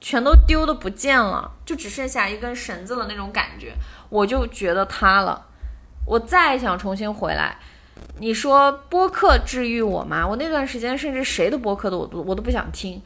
[0.00, 3.72] 全都丢的不见了，就只剩下一根绳子了那种感觉，
[4.08, 5.46] 我就觉得塌了。
[6.04, 7.56] 我再想重新回来。
[8.18, 10.26] 你说播客治愈我吗？
[10.26, 13.00] 我那段时间甚至谁的播客都我都我都不想听，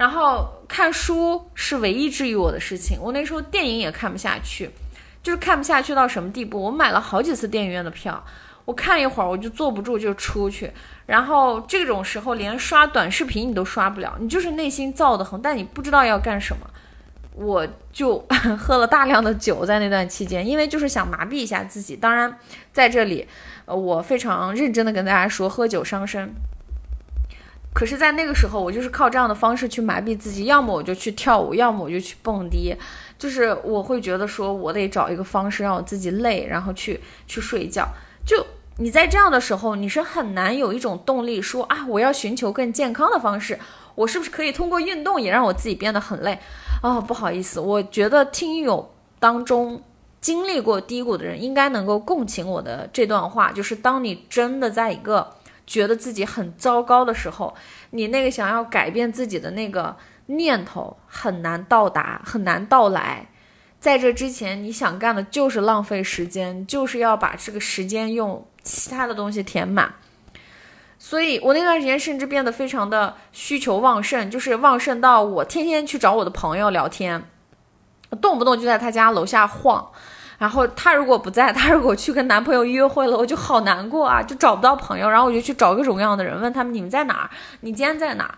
[0.00, 2.98] 然后看书是唯一治愈我的事情。
[2.98, 4.70] 我那时候电影也看不下去，
[5.22, 6.58] 就是看不下去到什么地步？
[6.58, 8.24] 我买了好几次电影院的票，
[8.64, 10.72] 我看一会儿我就坐不住就出去，
[11.04, 16.66] 然后这种时候连刷短视频你都刷不了，你就是内心燥得很，但你不知道要干什么。
[17.34, 18.26] 我就
[18.58, 21.94] 喝了大量的酒在那段期间，因为就是想麻痹一下自己。
[21.94, 22.38] 当然
[22.72, 23.28] 在这里。
[23.66, 26.28] 我非常认真的跟大家说，喝酒伤身。
[27.72, 32.74] 可是，在那个时候，我就是靠这样的方式去麻痹自己，要么我就去跳舞，要么我就去蹦迪，
[33.16, 37.88] 就是我会觉得说，我得找一个方式让我自己累，然后去去睡觉。
[38.26, 38.44] 就
[38.78, 43.58] 你在这样的时候，你是很难有一种动力说啊，我要寻求更健康的方式，
[43.94, 46.38] 我是不是可以通过运动也让我自己变得很累？
[46.82, 49.82] 哦，不好意思，我觉得听友当中。
[50.20, 55.26] 经历过低谷的人应该能够共情我的这段话，就是当你真的在一个
[55.70, 57.54] 觉得自己很糟糕的时候，
[57.90, 63.28] 你那个想要改变自己的那个念头很难到达，很难到来。
[63.78, 69.94] 在这之前，你想干的就是浪费时间，就是要把这个时间用其他的东西填满。
[70.98, 77.22] 所以我那段时间甚至变得非常的需求旺盛，就是旺盛到我天天去找我的朋友聊天。
[78.20, 79.92] 动不动就在他家楼下晃，
[80.40, 87.30] 然后他如果不在， 他如果去跟男朋友约会了，我就好难过啊，就找不到朋友，然后我就去找各种各样的人，问他们你们在哪儿？
[87.60, 88.34] 你今天在哪儿？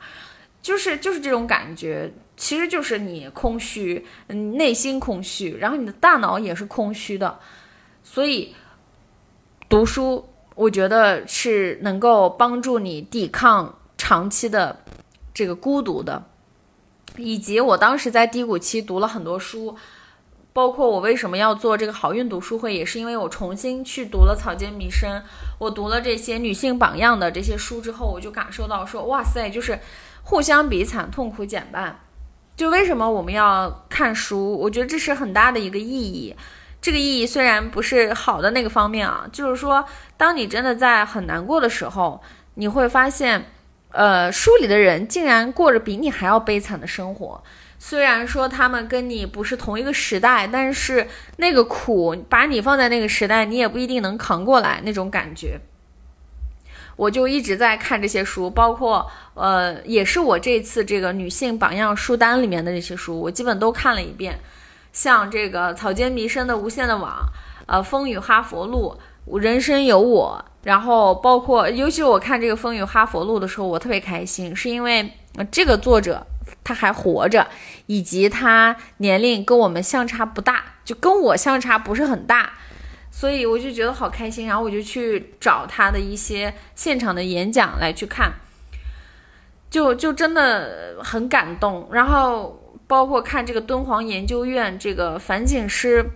[0.60, 7.38] 就是就是这种感觉，其实就是你空虚，嗯，内心空虚，然后你的大脑也是空虚的，
[8.02, 8.52] 所以
[9.68, 14.84] 读书，我觉得是能够帮助你抵抗长期的
[15.32, 16.24] 这个孤独的。
[17.16, 19.76] 以及我当时在低谷期读了很多书，
[20.52, 25.22] 包括我为什么要做这个好运读书会，也是因为我重新去读了草间弥生，
[25.58, 29.80] 我读了这些女性榜样的这些书之后，我就感受到说，哇塞，就是
[30.22, 32.00] 互相比惨，痛苦减半。
[32.54, 34.58] 就为什么我们要看书？
[34.58, 36.36] 我觉得这是很大的一个意义。
[36.80, 39.84] 这个意义虽然不是好的那个方面啊，就是说，
[40.16, 42.20] 当你真的在很难过的时候，
[42.54, 43.46] 你会发现。
[43.92, 47.42] 呃，书里的人竟然过着比你还要悲惨的生活。
[47.78, 55.61] 虽然说他们跟你不是同一个时代，但是那个苦，把你放在那个时代，你也不一定能扛过来那种感觉。
[56.94, 64.38] 我就一直在看这些书，包括呃，也是我这次这个女性榜样书单里面的这些书，我基本都看了一遍。
[64.92, 67.11] 像这个草间弥生的《无限的网》，
[67.66, 68.94] 呃，《风雨哈佛路》，
[69.26, 70.44] 人生有我。
[70.62, 75.12] 然后包括，尤其我看这个《风雨哈佛路》的时候，我特别开心，是因为
[75.50, 76.24] 这个作者
[76.62, 77.48] 他还活着，
[77.87, 82.52] 以及他年龄跟我们相差不大，就跟我相差不是很大，
[83.11, 84.46] 所以我就觉得好开心。
[84.46, 88.32] 然后我就去找他的一些现场的演讲来去看，
[89.68, 91.88] 就就真的很感动。
[91.90, 96.06] 然后包括看这个敦煌研究院这个樊锦诗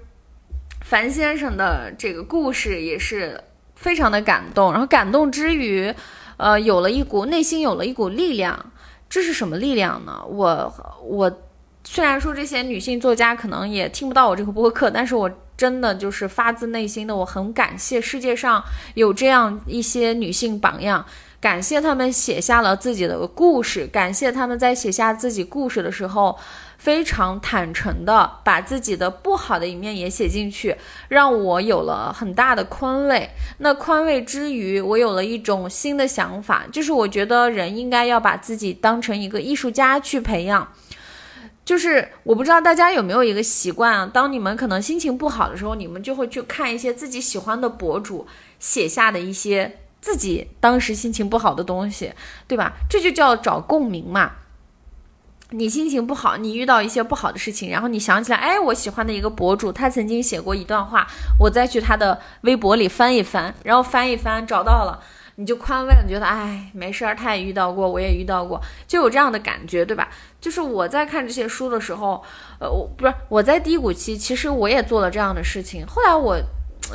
[0.88, 3.40] 樊先生的这个故事也是。
[3.78, 5.94] 非常的感动，然后感动之余，
[6.38, 8.72] 呃，有了一股内心有了一股力量。
[9.06, 10.24] 这是什么力量呢？
[10.26, 11.30] 我我
[11.84, 21.04] 虽然说这些女性作家可能也听不到我这个播客，但是我真的就是发自内心的，我很感谢世界上有这样一些女性榜样。
[21.38, 26.36] 感谢他们写下了自己的故事，感谢他们在写下自己故事的时候，
[26.86, 30.76] 非常坦诚的把自己的不好的一面也写进去，
[31.08, 33.28] 让我有了很大的宽慰。
[33.58, 40.72] 那宽慰之余，我有了一种新的想法，就是我觉得人应该要把自己当成一个艺术家去培养。
[41.64, 48.28] 就是我不知道大家有没有一个习惯啊，当你们可能心情不好的时候，你们就会去看一些自己喜欢的博主
[48.60, 49.78] 写下的一些。
[50.00, 52.12] 自己当时心情不好的东西，
[52.46, 52.74] 对吧？
[52.88, 54.30] 这就叫找共鸣嘛。
[55.50, 61.06] 你心情不好，你遇到一些不好的事情，然后你想起来，哎，我喜欢的一个博主，他曾经写过一段话，
[61.38, 65.00] 我再去他的微博里翻一翻，然后翻一翻找到了，
[65.36, 70.08] 你就宽慰了，觉得哎，没事儿，他也遇到过，我也遇到过，就有这样的感觉，对吧？
[70.40, 72.22] 就是我在看这些书的时候，
[72.58, 76.36] 呃，我不是我在低谷期，其实我也做了这样的事情，后来我。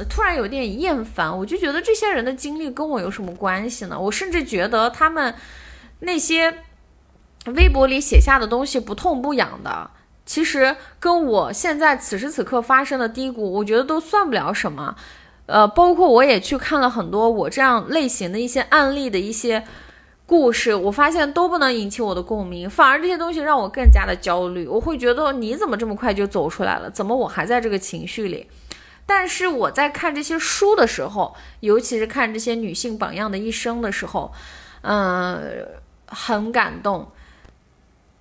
[0.10, 1.38] 突然有点厌烦。
[1.38, 3.99] 我就觉得这些人的经历跟我有什么关系呢？
[3.99, 5.36] 我甚至觉得他们
[5.99, 6.64] 那些
[7.48, 9.89] 微博里写下的东西不痛不痒的，
[10.26, 14.96] 其实跟我现在此时此刻发生的低谷，我觉得都算不了什么。
[15.48, 19.66] 呃，包括我也去看了很多我这样类型的一些案例的一些
[20.26, 24.68] 故事，我发现都不能引起我的共鸣，反而这些东西让我更加的焦虑。
[24.68, 26.89] 我会觉得你怎么这么快就走出来了？
[26.92, 28.48] 怎么我还在这个情绪里？
[29.06, 34.32] 但是我在看这些书的时候，尤其是看这些女性榜样的一生的时候，
[34.84, 35.68] 嗯，
[36.06, 37.12] 很感动。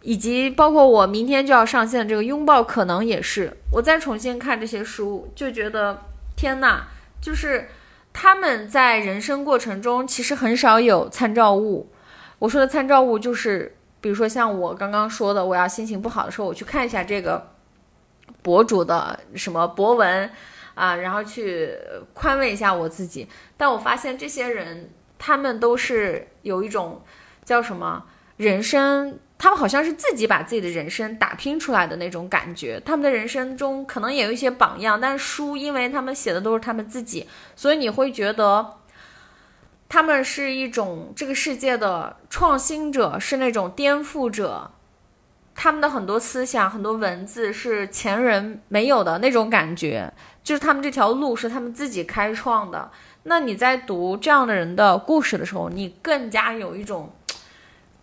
[0.03, 6.03] 以及包括我明天就要上线这个拥抱，可能也是我再重新看这些书，就觉得
[6.37, 6.85] 天呐！
[7.21, 7.69] 就是
[8.13, 11.93] 他们在人生过程中其实很少有参照物。
[12.39, 17.53] 我说的参照物就是，比如说像我刚刚说的，我要心情不好的时候，我去看一下这个
[18.41, 20.31] 博主的什么博文
[20.75, 21.77] 啊，然后去
[22.15, 23.29] 宽慰一下我自己。
[23.59, 24.89] 但我发现这些人，
[25.19, 27.03] 他们都是有一种
[27.45, 28.03] 叫什么
[28.39, 29.19] 人生。
[29.43, 37.27] 他们好像是自己把自己的人生打拼出来的那种感觉，他们的人生中可能也有一些榜样，但是书因为他们写的都是他们自己，
[37.57, 38.75] 所以你会觉得
[39.89, 44.73] 他们是一种这个世界的创新者，是那种颠覆者，
[45.55, 50.13] 他们的很多思想、很多文字是前人没有的那种感觉，
[50.45, 52.91] 就是他们这条路是他们自己开创的。
[53.23, 57.11] 那你在读这样的人的故事的时候，你更加有一种。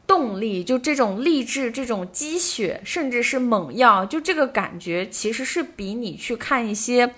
[0.07, 7.13] 动力就这种励志，这种积雪，甚至是猛药，就这个感觉，其实是比你去看一些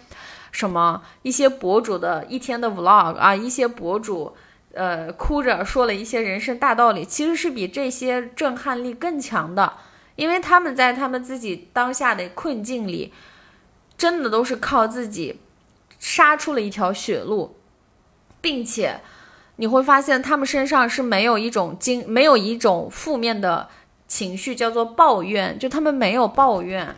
[0.52, 4.36] 什么一些博主的一天的 vlog 啊，一些博主
[4.74, 9.74] 呃哭着说了一些人生大道理，其实是比这些震撼力更强的，
[10.16, 13.14] 因为他们在他们自己当下的困境里，
[13.96, 15.40] 真的都是靠自己
[16.00, 17.56] 杀出了一条血路，
[18.42, 19.00] 并且。
[19.60, 23.68] 你会发现他们身上是没有一种经，没有一种负面的
[24.08, 25.60] 情绪，叫做抱怨。
[25.60, 26.96] 就他们没有抱怨，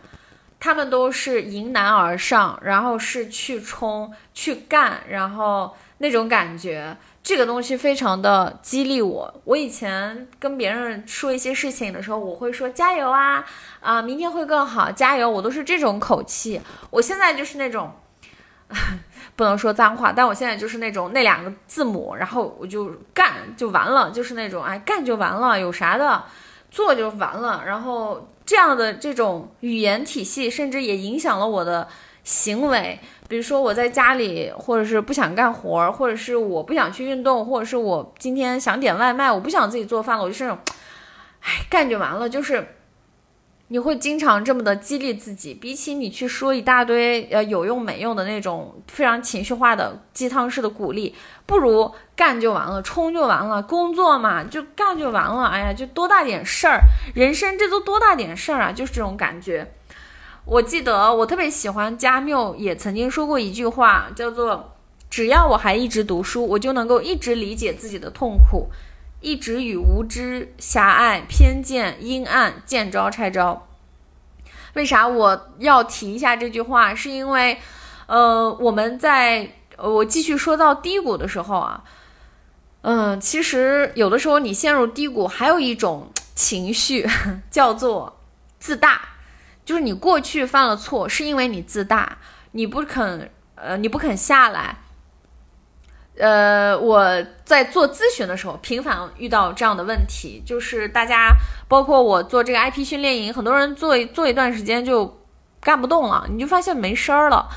[0.59, 9.41] 他们都是迎难而上，然后是去冲、去干，然后那种感觉，这个东西非常的激励我。
[9.45, 13.43] 我以前跟别人说一些事情的时候，我会说加油啊，
[13.79, 16.61] 啊，明天会更好，加油，我都是这种口气。
[16.91, 17.91] 我现在就是那种。
[19.41, 26.23] 不能说脏话，但我现在就是那种那两个字母，然后我就干就完了，就是那种哎干就完了，有啥的
[26.69, 27.63] 做就完了。
[27.65, 31.87] 然后这样的这种语言体系，甚至也影响了我的
[32.23, 32.99] 行为。
[33.27, 40.59] 比如说我在家里，或者是不想干活，或者是我不想去运动，或者是我今天想点外卖，我不想自己做饭了，我就是那种，
[41.41, 42.75] 哎干就完了，就是。
[43.71, 51.15] 你会经常这么的激励自己，比起你去说一大堆呃有用没用的那种非常情绪化的鸡汤式的鼓励，
[51.45, 55.45] 不如干就完了，冲就完了，工作嘛就干就完了。
[55.45, 56.81] 哎呀，就多大点事儿，
[57.15, 59.71] 人生这都多大点事儿啊，就是这种感觉。
[60.43, 64.73] 我记得我特别喜欢加缪也曾经说过一句话，叫做
[65.09, 68.67] “只要我还一直读书，我就能够一直理解自己的痛苦。”
[69.21, 73.67] 一直与无知、狭隘、偏见、阴暗见招拆招。
[74.73, 76.93] 为啥我要提一下这句话？
[76.95, 77.59] 是因为，
[78.07, 81.83] 呃，我们在我继续说到低谷的时候啊，
[82.81, 87.07] 嗯，其实有的时候你陷入低谷，还有一种情绪
[87.51, 88.19] 叫做
[88.59, 89.01] 自大，
[89.63, 92.17] 就是你过去犯了错，是因为你自大，
[92.51, 94.77] 你不肯，呃，你不肯下来。
[96.21, 97.03] 呃，我
[97.43, 101.35] 在做咨询的时候，频繁遇到这样的问题，就是大家，
[101.67, 105.19] 包括我做这个 IP 训练营，很多人做做一段时间就
[105.59, 107.47] 干不动了，你就发现没声儿了。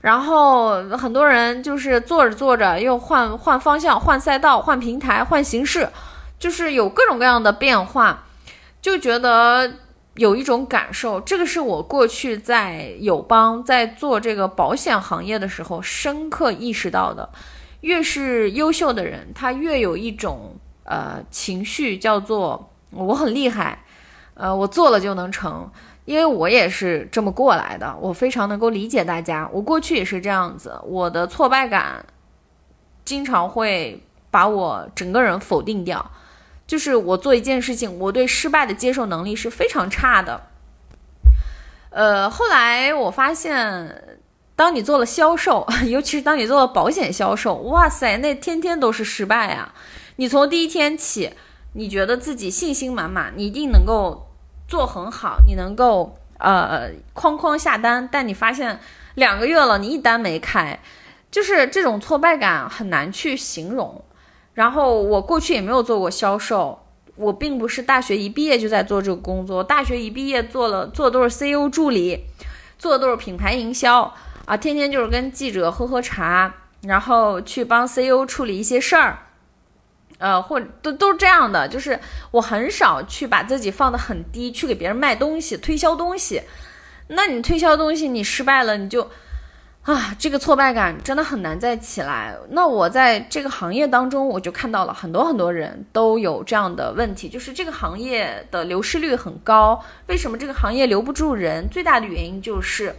[0.00, 5.86] 然后很多人就是做着做着又换换方向、换赛道、换平台、换形式，
[6.38, 8.24] 就是有各种各样的变化，
[8.80, 9.70] 就觉得
[10.14, 17.28] 有一种感受，这个是我过去在友邦在做这个保险行业的时候深刻意识到的。
[17.86, 23.84] 越是优秀的人，他越有一种呃情绪，叫做我很厉害，
[24.34, 25.70] 呃，我做了就能成。
[26.04, 29.48] 因为我也是这么过来的，我非常能够理解大家。
[29.52, 32.04] 我过去也是这样子，我的挫败感
[33.04, 36.10] 经常会把我整个人否定掉。
[36.66, 40.42] 就是我做一件事情，我对失败的接受能力是非常差的。
[41.90, 44.18] 呃，后来我发现。
[44.56, 49.74] 当你做了销售， 尤其是当你做了保险销售，哇塞，那天天都是失败啊！
[50.16, 51.30] 你从第一天起，
[51.74, 54.26] 你觉得自己信心满满，你一定能够
[54.66, 58.80] 做很好，你能够呃哐哐下单，但你发现
[59.14, 60.80] 两个月了，你一单没开，
[61.30, 64.02] 就是这种挫败感很难去形容。
[64.54, 66.78] 然后我过去也没有做过销售，
[67.16, 72.24] 我并不是大学一毕业就在做这个工作，大学一毕业做了做的都是 CEO 助理，
[72.78, 74.10] 做的都是品牌营销
[74.46, 79.18] 啊，天天就是跟记者喝喝茶，然后去帮 CEO 处理一些事儿。
[80.18, 86.40] 呃，或都都是这样的，就是我很少去把自己放得很低，去给别人卖东西、推销东西。
[87.08, 89.10] 那你推销东西，你失败了，你就
[89.82, 92.34] 啊，这个挫败感真的很难再起来。
[92.50, 99.84] 那我在这个行业当中，我就看到了很多很多人都有这样的问题，就是这个行业的流失率很高。
[100.06, 101.68] 为什么这个行业留不住人？
[101.70, 102.96] 最大的原因就是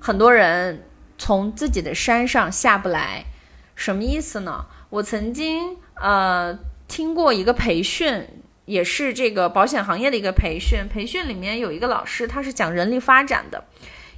[0.00, 0.84] 很多人
[1.18, 3.26] 从自己的山上下不来。
[3.74, 4.66] 什么意思呢？
[4.88, 5.76] 我曾经。
[6.02, 8.26] 呃，听过一个培训，
[8.64, 10.88] 也是这个保险行业的一个培训。
[10.88, 13.62] 培训里面有一个老师，他是讲人力发展的。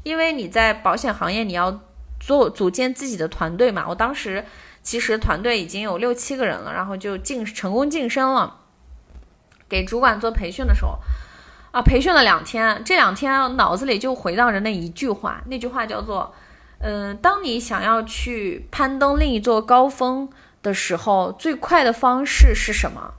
[0.05, 1.83] 因为你在保险行业，你要
[2.21, 3.87] 做组建自己的团队嘛。
[3.89, 4.45] 我当时
[4.81, 8.61] 其实团队已经有六七个人了，然后就晋成功晋升了。
[9.69, 11.01] 给主管做培训的时候，
[11.73, 16.33] 啊，培训了两天，这两天脑子里就回荡着那一句话，那句话叫做，
[16.79, 20.31] 嗯，当你想要去攀登另一座高峰。
[20.63, 23.15] 的时候，最快的方式是什么？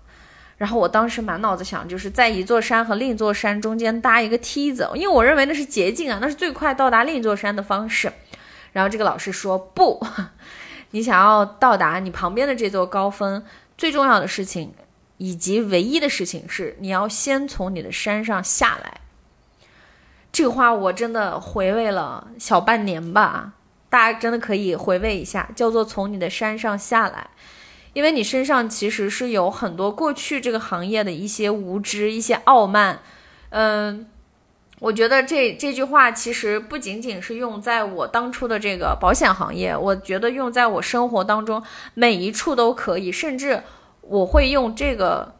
[0.56, 8.14] 然后我当时满脑子想，就是在一座山和另一座山中间搭一个梯子，因为我认为那是捷径啊，那是最快到达另一座山的方式。
[8.72, 10.02] 然后这个老师说不，
[10.92, 13.44] 你想要到达你旁边的这座高峰，
[13.78, 14.74] 最重要的事情
[15.24, 19.00] 以及唯一的事情是，你要先从你的山上下来。
[20.34, 23.54] 这个话我真的回味了小半年吧。
[23.90, 27.30] 大家真的可以回味一下，叫做从你的山上下来，
[27.94, 33.00] 因为你身上其实是有很多过去这个行业的一些无知、一些傲慢。
[33.52, 34.06] 嗯，
[34.80, 41.64] 我觉得这这句话其实不仅仅是用在我当初的这个保险行业，我觉得用在我生活当中
[41.94, 43.64] 每一处都可以，甚至
[44.08, 45.36] 我会用这个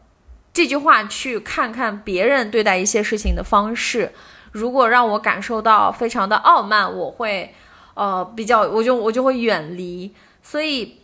[0.52, 4.12] 这句话去看看别人对待一些事情的方式。
[4.52, 7.54] 如果让我感受到非常的傲慢，我会。
[7.96, 10.12] 呃，比较我就我就会远离，
[10.42, 10.98] 所以，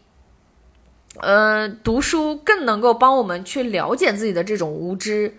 [1.21, 5.37] 呃，读书更能够帮我们去了解自己的这种无知。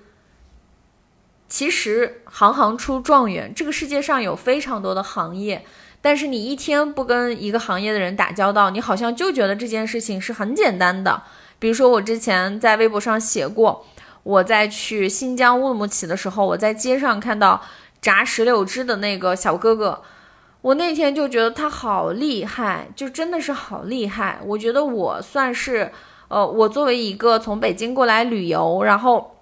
[1.50, 5.66] 其实行行出状元，这个世界上有非常多的行业，
[6.02, 11.24] 但是你一天不跟一个行业的人打交道，你好像就觉得这件事情是很简单的。
[11.62, 13.86] 比如说我之前在微博上写过，
[14.24, 17.62] 我在去新疆乌鲁木齐的时候，我在街上看到
[18.02, 20.02] 炸石榴汁的那个小哥哥。
[20.62, 24.40] 我那天就觉得他好厉害，就真的是好厉害。
[24.44, 25.92] 我觉得我算是，
[26.30, 29.40] 呃，我作为一个从北京过来旅游，然后，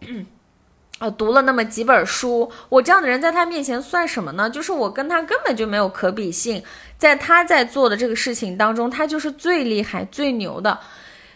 [1.00, 4.50] 呃，读了那么几本书，我这样的人在他面前算什么呢？
[4.50, 6.62] 就是我跟他根本就没有可比性，
[6.98, 10.78] 在他在做的这个事情当中，他就是最厉害、最牛的。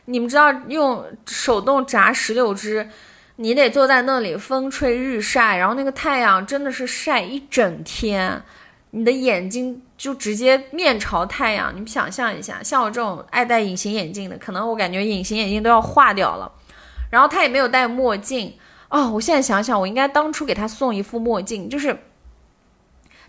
[0.06, 2.90] 你们知道，用手动炸石榴汁，
[3.38, 8.44] 你得坐在那里，风吹日晒，然后那个太阳真的是晒一整天。
[8.96, 16.52] 你的眼睛就直接面朝太阳，你们想象一下，像我这种爱戴隐形眼镜的，可能我感觉隐形眼镜都要化掉了。
[17.10, 18.54] 然后他也没有戴墨镜
[18.90, 21.98] 哦，我现在想想，我应该当初给他送一副墨镜，就是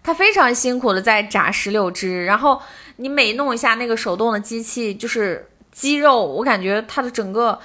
[0.02, 2.60] 他非常辛苦的在炸石榴汁，然后
[2.96, 7.60] 你每弄一下那个手动的机器，就是肌肉，我感觉他的整个。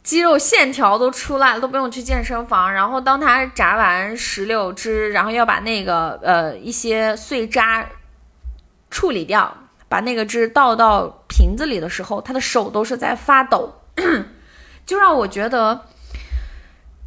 [0.00, 2.72] 肌肉线条都出来了，都不用去健身房。
[2.72, 7.86] 然后当他炸完石榴汁，然后要把那个呃一些碎渣
[8.90, 9.54] 处理掉，
[9.86, 13.74] 把那个汁倒到瓶子里的时候，他的手都是在发抖，
[14.86, 15.82] 就让我觉得，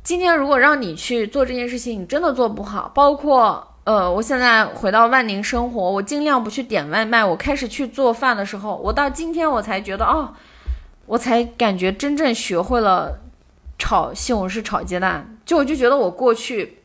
[0.04, 2.92] 今天如果让你去做这件事情，你真的做不好。
[2.94, 10.34] 包括呃，我现在回到万宁生活，我尽量不去点外卖，我开始去做饭的时候，我到今天我才觉得哦。
[11.08, 13.20] 我才感觉真正学会了
[13.78, 16.78] 炒西红柿炒鸡蛋，就我就觉得我过去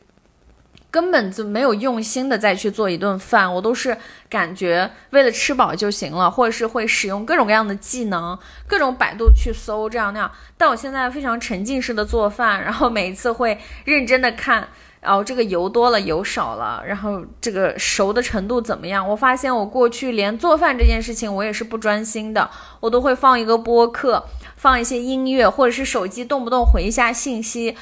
[0.91, 3.95] 根本就没有用心的再去做一顿饭，我都是
[4.27, 8.37] 感觉为了吃饱就行了，或者是会使用各种各样的技能，
[8.67, 10.29] 各种百度去搜这样那样。
[10.57, 14.67] 但我现在非常沉浸式的做饭，然后每一次会认真的看。
[15.07, 19.07] 然后这个油多了，油少了，然后这个熟的程度怎么样？
[19.07, 22.49] 我发现我过去连做饭这件事情，我也是不专心的，
[22.81, 24.25] 我都会放一个播客，
[24.57, 27.77] 放一些音乐，或者是手机动不动回一下信息，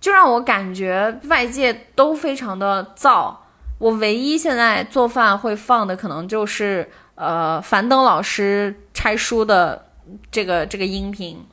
[0.00, 3.34] 就让我感觉外界都非常的燥。
[3.78, 9.86] 我唯一现在做饭会放的，可能就是呃樊登老师拆书的
[10.30, 11.44] 这个这个音频。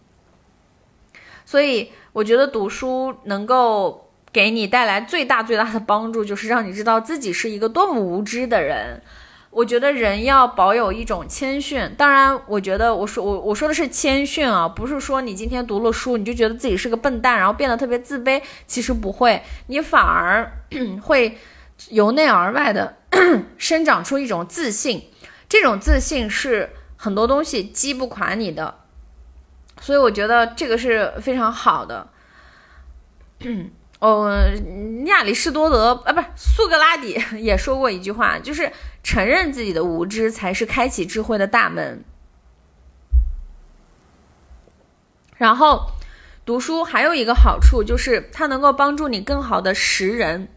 [1.46, 4.06] 所以我觉得读书能够。
[4.32, 9.02] 给你带来最大最大的帮助，就是让你知道自己是一个多么无知的人。
[9.52, 11.92] 我觉得人要保有一种谦逊。
[11.98, 18.40] 当然，我觉得我说我我说的是谦逊啊，不是说你今天读了书你就觉得自己是个笨蛋，然后变得特别自卑。
[18.68, 20.52] 其实不会，你反而
[21.02, 21.36] 会
[21.90, 22.98] 由内而外的
[23.58, 25.10] 生长出一种自信。
[25.50, 28.76] 这种自信是很多东西击不垮你的。
[29.82, 32.08] 所以我觉得这个是非常好的。
[34.00, 34.32] 哦，
[35.06, 38.72] 亚里士多德啊，不是苏格拉底 也说过一句话，就是
[39.04, 42.04] 承认自己的无知才是开启智慧的大门。
[45.36, 45.92] 然后，
[46.46, 50.48] 读书还有一个好处就是它能够帮助你更好的识人。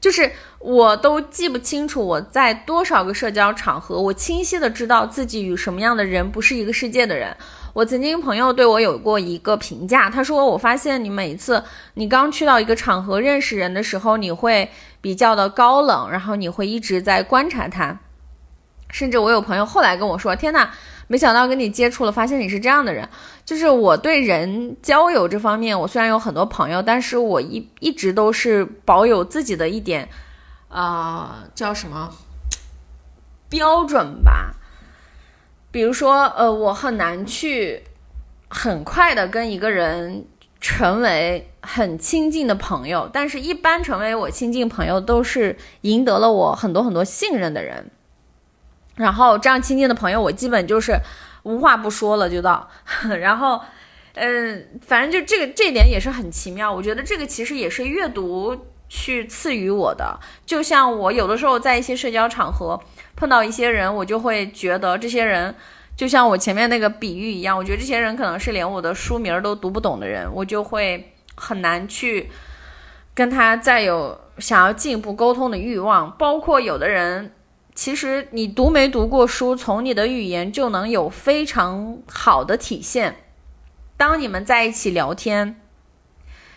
[0.00, 7.36] 就是我都记不清楚我在多少个社交场合，我清晰的知道自己与什么样的人不是一个世界的人。
[7.72, 11.64] 我曾经朋友对我有过一个评价，他说：“我发现你每次
[11.94, 14.70] 你刚去到一个场合认识人的时候，你会
[15.00, 17.98] 比较的高冷，然后你会一直在观察他。
[18.90, 20.68] 甚至我有朋友后来跟我说：‘天呐，
[21.08, 23.08] 没想到跟你接触了，发现你是这样的人。’
[23.44, 30.08] 就是我对人交友这方面，我虽然有很多朋友，但是我一一直都是保有自己的一点，
[30.68, 32.10] 啊，叫什么
[33.48, 34.56] 标准吧。”
[35.72, 37.82] 比如说，呃，我很难去
[38.48, 40.26] 很快的跟一个人
[40.60, 47.90] 成为很亲近的朋友，但是，一般成为我亲近朋友都是赢得了我很多很多信任的人。
[48.96, 51.00] 然后，这样亲近的朋友，我基本就是
[51.44, 52.68] 无话不说了就到。
[53.20, 53.58] 然后，
[54.12, 56.70] 嗯，反正就这个这点也是很奇妙。
[56.70, 60.20] 我觉得这个其实也是阅读去赐予我的。
[60.44, 62.78] 就像我有的时候在一些社交场合。
[63.14, 65.54] 碰到一些人，我就会觉得这些人
[65.94, 72.30] 就像我前面那个比喻一样，我觉得这些人可能是连我的书名都读不懂的人，我就会很难去
[73.14, 76.10] 跟他再有想要进一步沟通的欲望。
[76.16, 77.32] 包括有的人，
[77.76, 83.16] 其实你读没读过书，从你的语言就能有非常好的体现。
[83.96, 85.60] 当你们在一起聊天，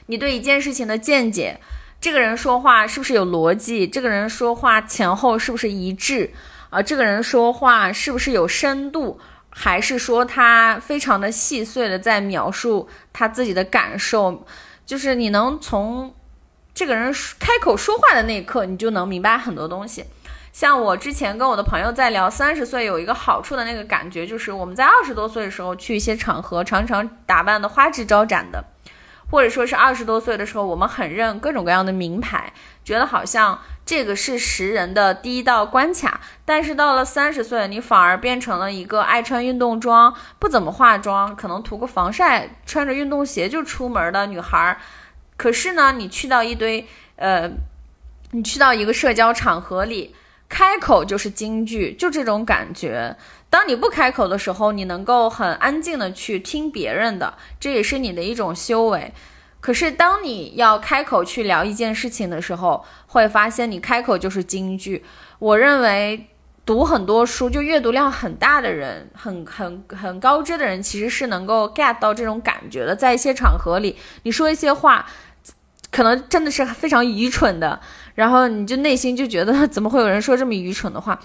[0.08, 1.60] 你对一件事情的见解。
[2.00, 3.88] 这个人说话是不是有逻辑？
[3.88, 6.32] 这个人说话前后是不是一致？
[6.70, 9.20] 啊，这个人说话是不是有深度？
[9.50, 14.46] 还是说他非常的细碎的在描述他自己的感受？
[14.86, 16.14] 就是你能从
[16.74, 20.04] 这个人开口说话的那一刻，你就能明白很多东西。
[20.52, 28.64] 像我之前跟我的朋友在聊三十岁有一个好处的那个感觉，就是我们在二十多岁的时候去一些场合，常常打扮的花枝招展的。
[29.30, 32.54] 或者说是二十多岁的时候，我们很认各种各样的名牌，
[32.84, 36.22] 觉得好像这个是识人的第一道关卡。
[36.46, 44.78] 但是到了三十岁，你反而变成了一个爱穿运动装、不怎么化妆、可能涂个防晒、穿着运动鞋就出门的女孩。
[45.38, 47.50] 可是呢，你去到一堆呃，
[48.32, 50.16] 你去到一个社交场合里，
[50.48, 53.18] 开口就是京剧，就这种感觉。
[53.56, 59.14] 当你不开口的时候，你能够很安静的去听别人的，这也是你的一种修为。
[59.62, 65.06] 可是当你要开口去聊一件事情的时候，会发现你开口就是京剧。
[65.40, 66.28] 我认为
[66.66, 72.94] 读很多书，就阅读量很大的人，很很很高知的人，其实是能够 get 到这种感觉的。
[72.94, 75.06] 在一些场合里，你说一些话，
[75.90, 77.80] 可能真的是非常愚蠢的，
[78.16, 81.18] 然后你就内心就觉得， 怎么会有人说这么愚蠢的话？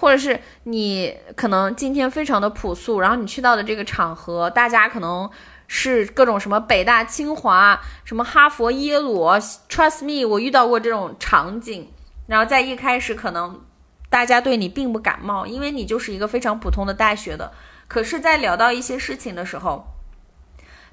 [0.00, 5.28] 或者是你可能今天非常的朴素，然后你去到的这个场合，大家可能
[5.66, 9.24] 是各种什么北大、清华、什么哈佛、耶鲁
[9.68, 11.88] ，Trust me，我遇到过这种场景。
[12.28, 13.60] 然后在一开始，可能
[14.08, 17.50] 大家对你并不感冒，因为你就是一个非常普通的大学的。
[17.88, 19.84] 可是，在聊到一些事情的时候，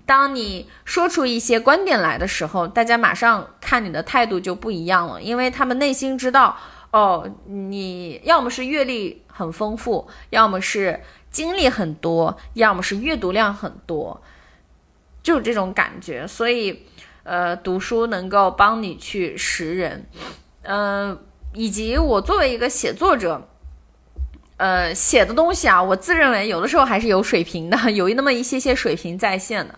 [0.08, 6.58] 当你说出一些观点来的时候，大家马上看你的态度就不一样了，因为他们内心知道。
[6.95, 14.21] 哦，你要么是阅历很丰富，要么是经历很多，要么是阅读量很多，
[15.21, 16.25] 就这种感觉。
[16.25, 16.85] 所以，
[17.23, 20.05] 呃，读书能够帮你去识人，
[20.61, 21.19] 嗯，
[21.53, 23.45] 以及我作为一个写作者，
[24.55, 29.75] 呃，写的东西啊，我自认为有的时候还是有水平的， 有那么一些些水平在线的。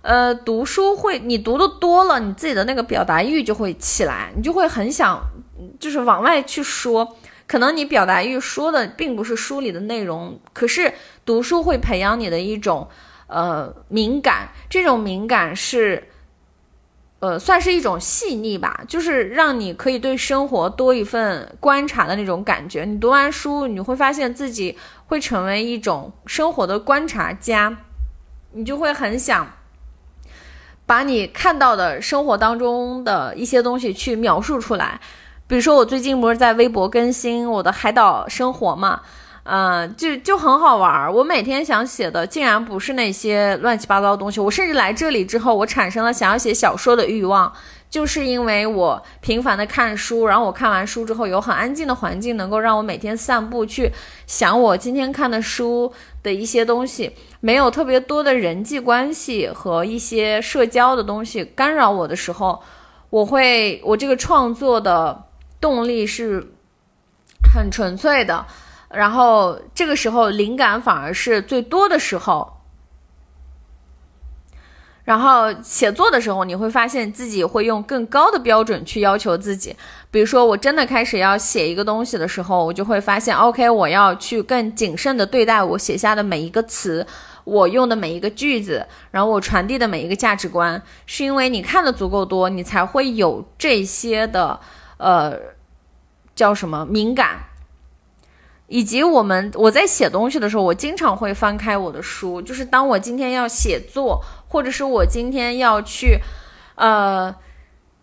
[0.00, 5.22] 呃，读书会，你读的多了，你自己的那个表达欲就会起来，你就会很想。
[5.78, 10.92] 就是往外去说，可能你表达欲说的并不是书里的内容，可是
[11.24, 12.88] 读书会培养你的一种
[13.26, 16.08] 呃敏感，这种敏感是
[17.20, 22.84] 呃算是一种细腻吧，就是让你可以对生活多一份观察的那种感觉。
[22.84, 27.78] 你读完书，你会发现自己会成为一种生活的观察家，
[28.52, 29.54] 你就会很想
[30.86, 35.00] 把你看到的生活当中的一些东西去描述出来。
[35.48, 39.00] 比如说我最近不是在微博更新我的海岛生活嘛，
[39.44, 41.10] 嗯，就就很好玩儿。
[41.10, 44.38] 我每天想写的竟然不是那些乱七八糟的东西。
[44.40, 47.50] 我甚至来这里之后，我产生了想要写小说的欲望，
[47.88, 53.90] 就是因为我频繁的看书，然后我看完书之后有很安静的环境，能够让我每天散步去
[54.26, 55.90] 想我今天看的书
[56.22, 62.60] 的一些东西，没有特别多的人际关系和一些社交的东西干扰我的时候，
[63.08, 65.24] 我会我这个创作的。
[65.60, 66.46] 动力是
[67.52, 68.46] 很纯粹的，
[68.90, 72.54] 然后这个时候灵感反而是最多的时候。
[75.04, 79.74] 然后写作的时候，你会发现自己会用更高的标准去要求自己。
[80.10, 87.06] 比如说，我真的开始要写一个东西的时候，我就会发现，OK，我要去更谨慎的对待我写下的每一个词，
[87.44, 94.60] 我用的每一个句子，然后我传递的每一个价值观，是因为你看的足够多，你才会有这些的。
[94.98, 95.36] 呃，
[96.36, 97.46] 叫什么敏感？
[98.70, 102.42] 以及我们我在写东西的时候，我经常会翻开我的书。
[102.42, 106.18] 就是当我今天要写作，或者是我今天要去，
[106.74, 107.34] 呃，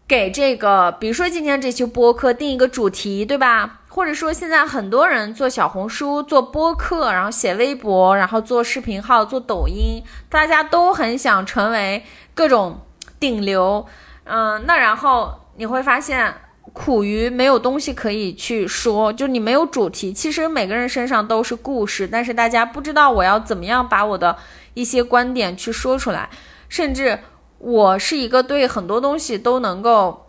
[0.08, 3.82] 给这个，比如说今天这期播客定一个主题，对吧？
[3.90, 12.82] 或者说现在很多人做小红书、做播客，然后写微博，然后做视频号、做抖音，大家都很想成为各种
[13.20, 13.86] 顶流。
[14.24, 16.34] 嗯，那然后你会发现。
[16.76, 20.12] 苦于没有东西可以去说，就你没有主题。
[20.12, 24.36] 其实每个人身上都是故事，但是大家不知道我要怎么样把我的
[24.74, 26.30] 一些观点去说出来。
[26.68, 27.18] 甚至
[27.60, 30.28] 我是一个对很多东西都能够，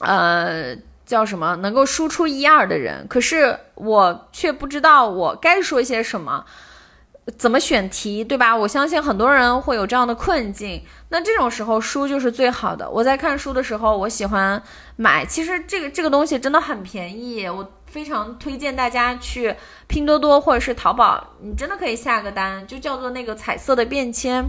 [0.00, 6.44] 呃，叫什么，能够输出一二的人，可是我却不知道我该说些什么。
[7.38, 8.54] 怎么选题，对吧？
[8.54, 10.82] 我相信很多人会有这样的困境。
[11.08, 12.88] 那这种时候，书就是最好的。
[12.90, 14.62] 我在看书的时候，我喜欢
[14.96, 15.24] 买。
[15.24, 19.54] 其实这个这个东西真的很便宜，我非常推荐大家去
[19.86, 24.44] 拼多多或者是淘宝，你真的可以下个单，就叫做那个彩色的便签。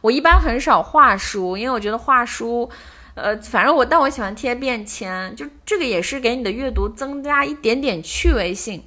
[0.00, 2.70] 我一般很少画书，因为我觉得画书，
[3.14, 8.84] 呃，反正我，但我喜欢贴便签，就这个也是给你的阅读增加一点点趣味性。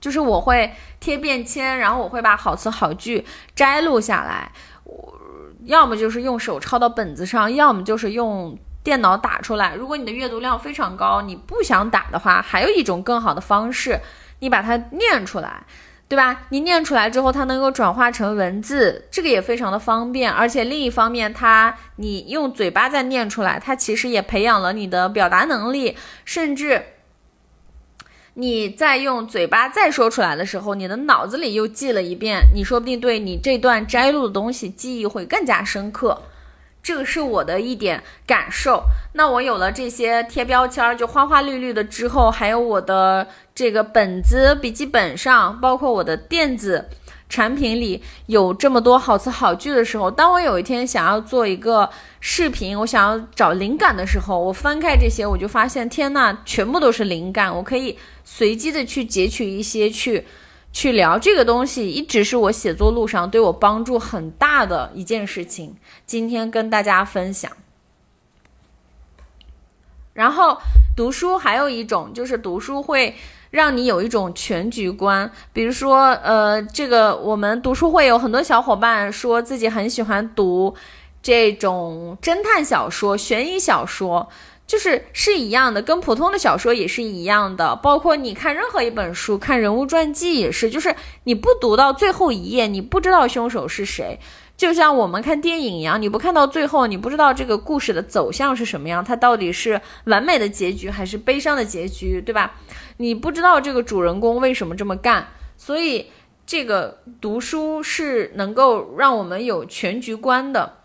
[0.00, 3.24] 就是我会贴便签，然后我会把好词好句
[3.54, 4.52] 摘录下来，
[4.84, 5.14] 我
[5.64, 9.74] 要么就是用手抄到本子上，要么就是用电脑打出来。
[9.74, 13.98] 如果你的阅读量非常高，你不想打的话，还有一种更好的方式，
[14.38, 15.64] 你把它念出来，
[16.06, 16.42] 对吧？
[16.50, 20.32] 你念出来之后，它能够转化成文字，这个也非常的方便。
[20.32, 26.84] 而且另一方面，它你用嘴巴再念出来，它其实也培养了你的表达能力，甚至。
[28.40, 36.22] 你再用嘴巴再说出来的时候，你的脑子里又记了一遍，你说不定对你这段摘录的东西记忆会更加深刻。
[36.80, 38.84] 这个是我的一点感受。
[39.14, 43.26] 那我有了这些贴标签儿，就花花绿绿的之后，还有我的
[43.56, 46.88] 这个本子、笔记本上，包括我的电子。
[47.28, 60.26] 产品里有这么多好词好句的时候，当我有一天想要做一个视频，我想要找灵感的时候，我翻开这些，我就发现，天呐，全部都是灵感，我可以随机的去截取一些去
[60.72, 65.76] 去聊这个东西，一直是我写作路上对我帮助很大的一件事情。
[66.06, 67.52] 今天跟大家分享。
[70.14, 70.58] 然后
[70.96, 73.14] 读书还有一种就是读书会。
[73.50, 80.74] 让你有一种全局观，比如说，呃，这个我们读书会有很多小伙伴说自己很喜欢读
[81.22, 84.28] 这种侦探小说、悬疑小说，
[84.66, 87.74] 就是是一样的，跟普通的小说也是一样的。
[87.76, 90.94] 包括你看任何一本书，看人物传记也是，就是
[91.24, 94.20] 你不读到最后一页，你不知道凶手是谁。
[94.58, 102.56] 就像我们看电影一样，你不看到最后，你不知道这个故事的走向是什么样，它到底是完美的结局还是悲伤的结局，对吧？
[102.96, 106.10] 你不知道这个主人公为什么这么干，所以
[106.44, 110.78] 这个读书是能够让我们有全局观的。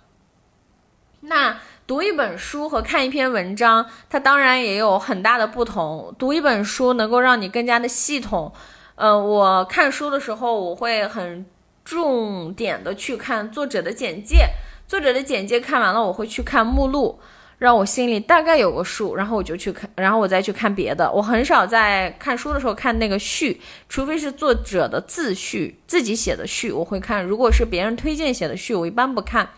[1.21, 1.57] 那
[1.88, 6.13] 读一本书和看一篇文章，它当然也有很大的不同。
[6.19, 8.53] 读一本书能够让你更加的系统。
[8.93, 11.43] 呃，我看书的时候，我会很。
[11.84, 14.49] 重点的去看作者的简介，
[14.88, 17.19] 作者的简介看完了，我会去看目录，
[17.57, 21.11] 让我心里大概有个数，然后我就去看，然后我再去看别的。
[21.11, 23.59] 我很少在看书的时候看那个序，
[23.89, 27.23] 除非是作者的自序，自己写的序，我会看。
[27.23, 29.49] 如果是别人推荐写的序，我一般不看，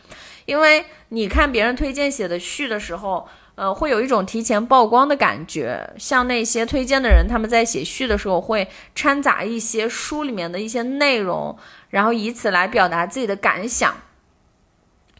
[0.46, 3.28] 因为你看别人推荐写的序的时候。
[3.56, 11.58] 呃，会有一种提前曝光的感觉，像那些推荐的人，他们在写序的时候会掺杂一些书里面的一些内容，
[11.90, 13.96] 然后以此来表达自己的感想，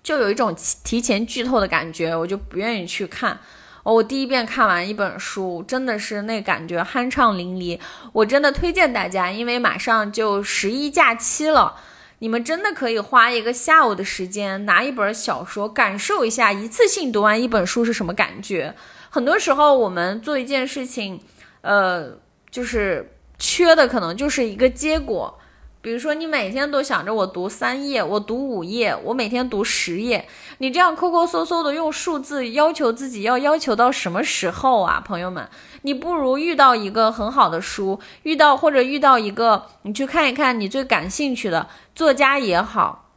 [0.04, 3.40] 就有一种提前剧透的感觉，我就不愿意去看。
[3.84, 7.80] 哦，我第一遍看完一本书，真的是那感觉酣畅淋漓。
[8.12, 11.76] 我真的推荐大家，因为马上就十一假期了，
[12.20, 18.74] 你们真的可以花一个下午的时间，拿一本小说，感受一下一次性读完一本书是什么感觉。
[19.10, 21.20] 很多时候，我们做一件事情，
[21.62, 22.18] 呃，
[22.50, 25.38] 就是缺的可能就是一个结果。
[25.82, 35.48] 比如说，你每天都想着我读三页，我读五页，我每天读十页，你这样抠抠搜搜的用数字要求自己，要要求到什么时候啊，朋友们？
[35.86, 43.12] 你不如遇到一个很好的书，遇到或者遇到一个你去看一看你最感兴趣的作家也好，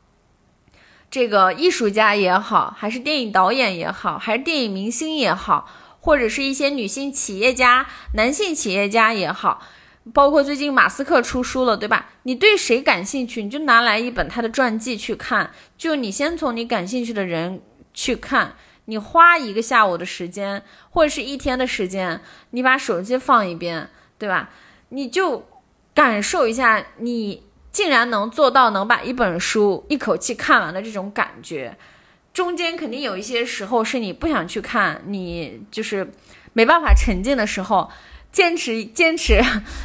[1.11, 5.66] 这个艺术家也好，还是电影导演也好，还是电影明星也好，
[5.99, 9.62] 或者是一些女性企业家、男性企业家也好。
[10.12, 12.11] 包括最近马斯克出书了，对吧？
[12.25, 15.51] 你对谁感兴趣，你就拿来一本他的传记去看。
[15.79, 17.62] 就你先从你感兴趣的人
[17.95, 18.57] 去看，
[18.89, 22.20] 你花一个下午的时间，或者是一天的时间，
[22.51, 24.49] 你把手机放一边，对吧？
[24.89, 25.47] 你就
[25.95, 31.76] 感受一下，你竟然能做到能把一本书一口气看完的这种感觉。
[32.32, 36.11] 中间肯定有一些时候是你不想去看，你就是
[36.55, 37.91] 没办法沉浸的时候。
[38.31, 39.43] 坚持，坚持，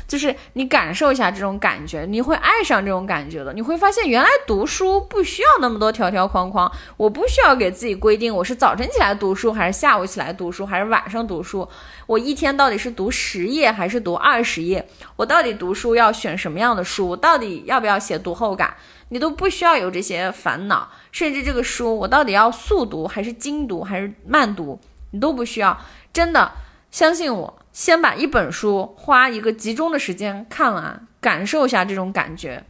[0.08, 3.52] 就是你感受一下这种感觉，你会爱上这种感觉的。
[3.54, 11.68] 你会发现，原来读书不需要那么多条条框框，我不需要给自己规定我是早晨起来读书，还是下午起来读书，还是晚上读书。
[12.06, 14.88] 我一天到底是读十页还是读二十页？
[15.16, 17.16] 我到底读书要选什么样的书？
[17.16, 18.76] 到底要不要写读后感？
[19.10, 20.90] 你都不需要有这些烦恼。
[21.12, 24.80] 甚至这个书，我到底要速读还是精读还是慢读？
[25.12, 25.80] 你都不需要。
[26.12, 26.52] 真的，
[26.94, 27.60] 相信我。
[27.72, 32.64] 先把一本书花一个集中的时间看完，感受一下这种感觉。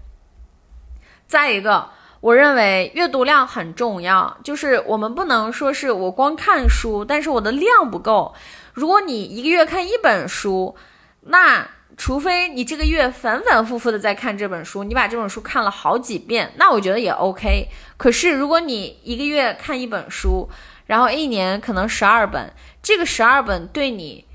[1.27, 1.89] 再一个，
[2.21, 8.33] 我认为阅读量很重要，就是我们不能说是我光看书，但是我的量不够。
[8.71, 10.73] 如果你一个月看一本书，
[11.23, 11.67] 那
[11.97, 17.67] 除非你这个月反反复复的在看这本书，你把这本书看了好几遍，那我觉得也 OK。
[17.97, 20.49] 可是如果你一个月看一本书，
[20.85, 22.53] 然后一年可能十二本，
[22.83, 24.25] 这个十二本对你。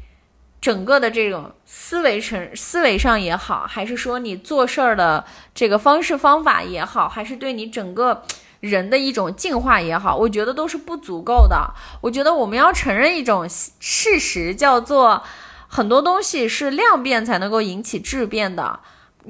[0.60, 5.24] 整个的这种思维成思维上也好，还是说你做事儿的
[5.54, 8.24] 这个方式方法也好，还是对你整个
[8.58, 11.72] 人的一种进化也好，我觉得都是不足够的。
[12.00, 15.22] 我觉得我们要承认一种事实，叫做
[15.68, 18.80] 很多东西是量变才能够引起质变的。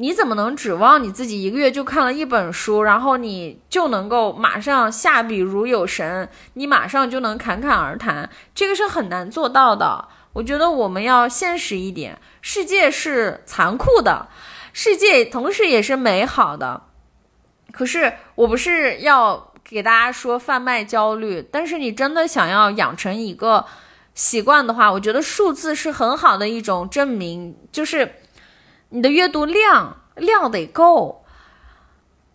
[0.00, 8.30] 你怎么能指望你自己一个月就看了一本书，然后你就能够马上下笔如有神，你马上就能侃侃而谈？
[8.54, 10.06] 这个是很难做到的。
[10.34, 14.28] 我觉得我们要现实一点，世界是残酷的，
[14.72, 16.82] 世界同时也是美好的。
[17.72, 23.64] 可是我不是要给大家说贩卖焦虑，但是你真的想要养成一个
[24.14, 28.14] 习惯的话，我觉得数字是很好的一种证明，就是
[28.90, 31.24] 你的阅读量量得够，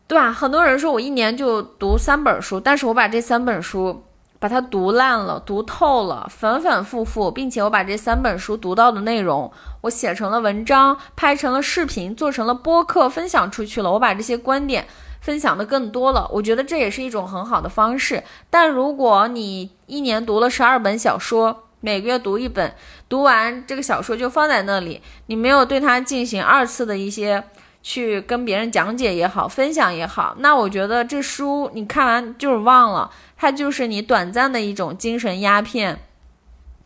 [0.08, 0.32] 对吧？
[0.32, 4.04] 很多人说我一年就读三本书，但是我把这三本书。
[4.40, 9.50] 把它读烂了，读透了，反反复复，并且我把这三本书读到的内容，
[9.80, 13.94] 我写成了文章，拍成了视频，做成了播客，分享出去了。
[13.94, 14.86] 我把这些观点
[15.22, 18.22] 分享的更多了，我觉得这也是一种很好的方式。
[18.50, 22.74] 但如果你一年读了十二本小说，每个月读一本，
[23.10, 27.44] 读完这个小说就放在那里，你没有对它进行二次的一些
[27.82, 33.12] 去跟别人讲解也好，分享也好，那我觉得这书你看完就是忘了。
[33.36, 36.00] 它就是你短暂的一种精神鸦片，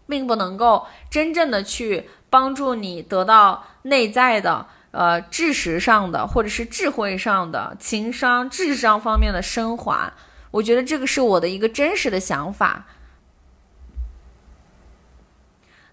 [0.07, 10.11] 并不能够真正的去帮助你得到内在的呃知识上的或者是智慧上的情商、智商方面的升华。
[10.49, 12.87] 我觉得这个是我的一个真实的想法。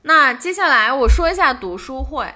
[0.05, 2.33] 那接下来我说一下读书会，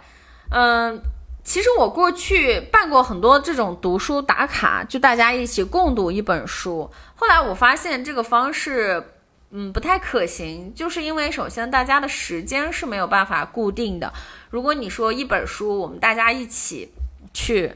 [0.51, 1.01] 嗯。
[1.45, 6.91] 其实我过去办过很多这种读书打卡，就大家一起共读一本书。
[7.14, 9.03] 后来我发现这个方式，
[9.51, 14.12] 嗯，不太可行，就是因为首先大家的时间是没有办法固定的。
[14.51, 16.93] 如果你说一本书，我们大家一起
[17.33, 17.73] 去，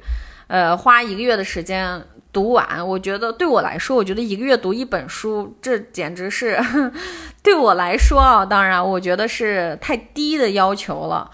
[0.49, 6.59] 呃，花一个月的时间读完，我觉得对我来说，我觉得一个月读一本书，这简直是
[7.43, 11.31] 对我来说啊，当然我觉得是太低的要求了。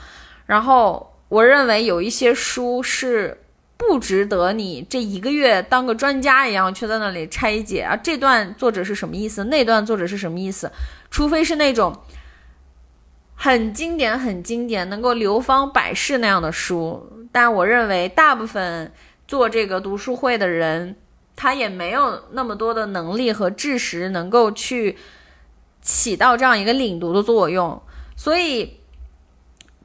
[0.46, 1.14] 然后。
[1.28, 3.42] 我认为有一些书是
[3.76, 9.44] 不值得你这一个月当个专家一样去在那里拆解啊，这段作者是什么意思？
[9.44, 10.72] 那段作者是什么意思？
[11.11, 11.94] 除非是那种
[13.34, 17.26] 很经典、很经典，能够流芳百世那样的书。
[17.30, 18.90] 但我认为大部分
[19.28, 20.96] 做这个读书会的人，
[21.36, 24.98] 他也没有那么多的能力和知识能够去。
[25.80, 27.80] 起到这样一个领读的作用，
[28.16, 28.80] 所以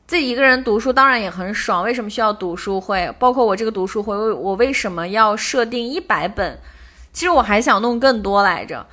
[0.07, 1.83] 自己一个人读书当然也很爽。
[1.83, 3.13] 为什么需要读书会？
[3.19, 6.59] 包括我这个读书会，我为什么要设定一百本？
[7.13, 8.87] 其实我还想弄更多来着。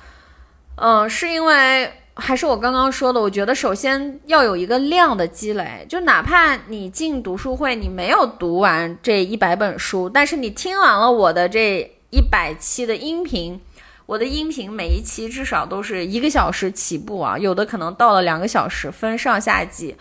[0.75, 13.59] 嗯，是因为还是我刚刚说的，我觉得首先要有一个量的积累，就哪怕你进读书会，你没有读完这一百本书，但是你听完了我的这一百期的音频。
[14.07, 19.95] 我的音频每一期至少都是一个小时起步啊，有的可能到了两个小时，分上下集。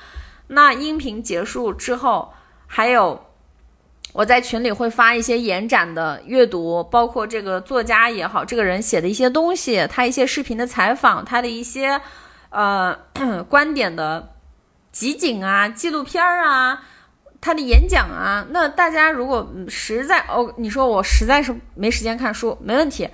[0.49, 2.33] 那音频结束之后，
[2.67, 3.25] 还有
[4.13, 12.01] 我在群里会发一些延展的阅读，包括这个作家也好，这个人写的一些东西，他一些视频的采访，他的一些
[12.51, 12.97] 呃
[13.49, 14.33] 观点的
[14.91, 16.83] 集锦啊、纪录片儿啊，
[17.41, 18.45] 他的演讲啊。
[18.51, 23.09] 那大家如果实在哦，你说我实在是没时间看书，没问题。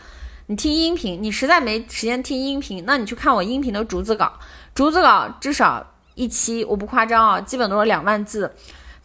[0.47, 4.33] 你听音频，你实在没时间听音频，那你去看我音频的逐字稿。
[4.75, 5.85] 逐字稿至少
[6.15, 8.55] 一期，我不夸张啊，基本都是两万字。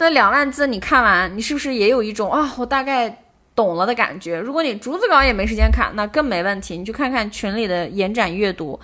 [0.01, 3.23] 那两万字你看完，你是不是也有一种啊，我大概
[3.53, 4.39] 懂了的感觉？
[4.39, 8.79] 如果你逐字稿也没时间看，那更没问题，你去看看群里的延展阅读，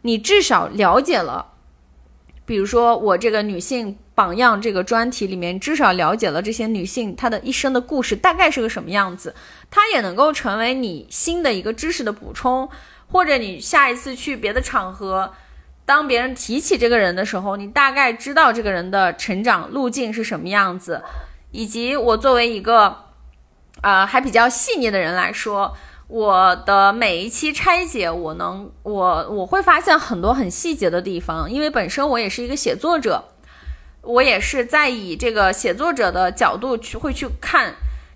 [0.00, 1.46] 你至少了解了。
[2.46, 9.34] 比如说我这个女性榜样这个专题里面，至少了解了这些女性她的一生的故事大概是个什么样子，
[9.70, 12.66] 它也能够成为你新的一个知识的补充，
[13.08, 15.34] 或者你下一次去别的场合，
[15.84, 21.02] 当别人提起这个人的时候，你大概知道这个人的成长路径是什么样子，
[21.50, 22.96] 以及我作为一个，
[23.80, 25.76] 啊还比较细腻的人来说。
[26.08, 33.24] 我的每一期拆解，我能我我会发现很多很细节的地方，因为本身我也是一个写作者，
[34.02, 37.72] 我也是在以这个写作者的角度去会去看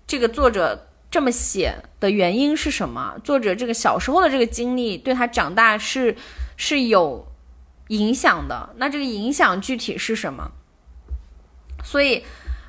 [0.06, 6.14] 这个作者这么写的原因是什么，作者这个小时候的这个经历对他长大是
[6.58, 7.26] 是有
[7.88, 10.50] 影响的，那这个影响具体是什么？
[11.82, 12.24] 所以。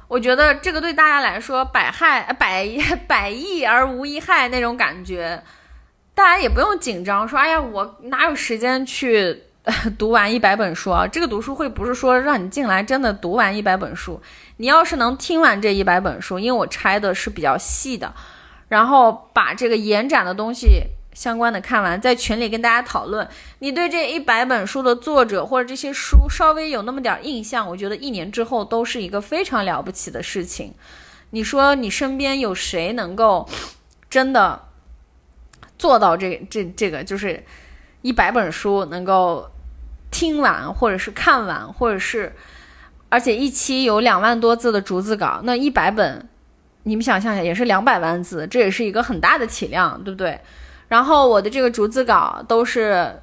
[0.10, 2.66] 我觉得这个对大家来说百害百
[3.10, 5.44] 百益而无一害那种感觉，
[6.16, 9.44] 大家也不用紧张，说哎呀，我哪有时间去
[10.00, 11.06] 读完一百本书啊？
[11.06, 14.22] 这个读书会不是说让你进来真的读完一百本书，
[14.56, 18.14] 你要是能听完这一百本书，因为我拆的是比较细的，
[18.70, 20.84] 然后把这个延展的东西。
[21.18, 23.28] 相关的看完，在群里跟大家讨论。
[23.58, 30.76] 你对这一百本书的作者或者这些书稍微有那么点印象，我觉得一年之后都是一个非常了不起的事情。
[31.32, 33.50] 你说你身边有谁能够
[34.12, 34.62] 真的
[35.80, 37.44] 做到这这这个，就是
[38.04, 39.50] 一百本书能够
[40.12, 42.36] 听完，或者是看完，或者是
[43.10, 46.30] 而且一期有两万多字的逐字稿，那一百本，
[46.84, 50.40] 你们想象一下，也是两百万字，这也是一个很大的体量，对不对？
[50.88, 53.20] 然后我的这个逐字稿都是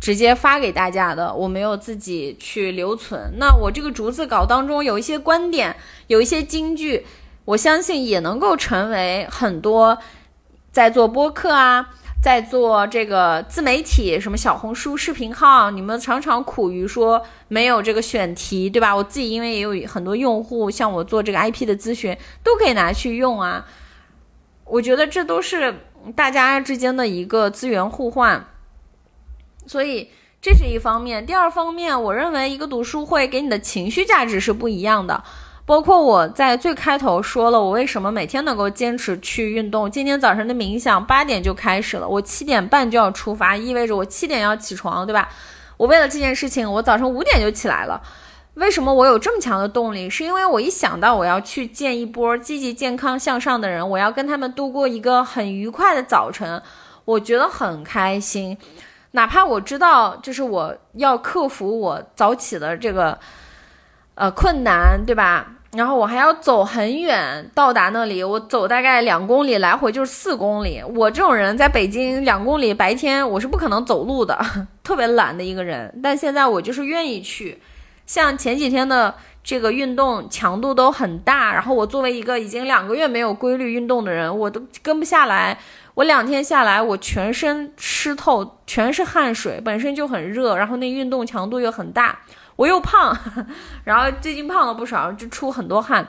[0.00, 3.34] 直接发给大家的，我没有自己去留存。
[3.38, 7.04] 那我这个逐字稿当中有一些观点，有一些金句，
[7.44, 9.98] 我相信也能够成为很多
[10.70, 11.90] 在做播客啊，
[12.22, 18.94] 在做这个自媒体，什么小红书视频号，你们常常苦于说没有这个选题，对吧？
[18.94, 23.66] 我自己因为也有很多用户，像我做这个 IP 的咨询，都可以拿去用啊。
[24.64, 25.74] 我觉得这都是。
[26.16, 28.46] 大家之间的一个资源互换，
[29.66, 31.24] 所以这是一方面。
[31.24, 35.22] 第二方面，我认为一个读书会给你的情绪价值是不一样的。
[35.66, 39.88] 包括我在最开头说了，我为什么每天能够坚持去运动。
[39.88, 45.28] 今天早晨的冥想八点就开始了，我七点半就要出发，意味着我七点要起床，对吧？
[45.76, 48.02] 我为了这件事情，我早上五点就起来了。
[48.54, 50.10] 为什么我有这么强的动力？
[50.10, 56.60] 是因为我一想到我要去见一波积极、健康、向上的人，我要跟他们度过一个很愉快的早晨，
[57.04, 58.58] 我觉得很开心。
[59.12, 63.18] 哪怕我知道，就是我要克服我早起的这个
[64.16, 65.46] 呃困难，对吧？
[65.72, 70.82] 然后我还要走很远到达那里，我走大概两公里，来回就是四公里。
[70.96, 74.36] 我这种人在北京两公里白天我是不可能走路的，
[74.82, 75.98] 特别懒的一个人。
[76.02, 77.62] 但现在我就是愿意去。
[78.10, 85.56] 像前几天的这个运动强度都很大，然后我作为一个已经两个月没有规律运动的人，我都跟不下来。
[85.94, 92.18] 我两天下来，我全身湿透，全是汗水，本身就很热，然后那运动强度又很大，
[92.56, 93.16] 我又胖，
[93.86, 96.08] 然后最近胖了不少，就出很多汗，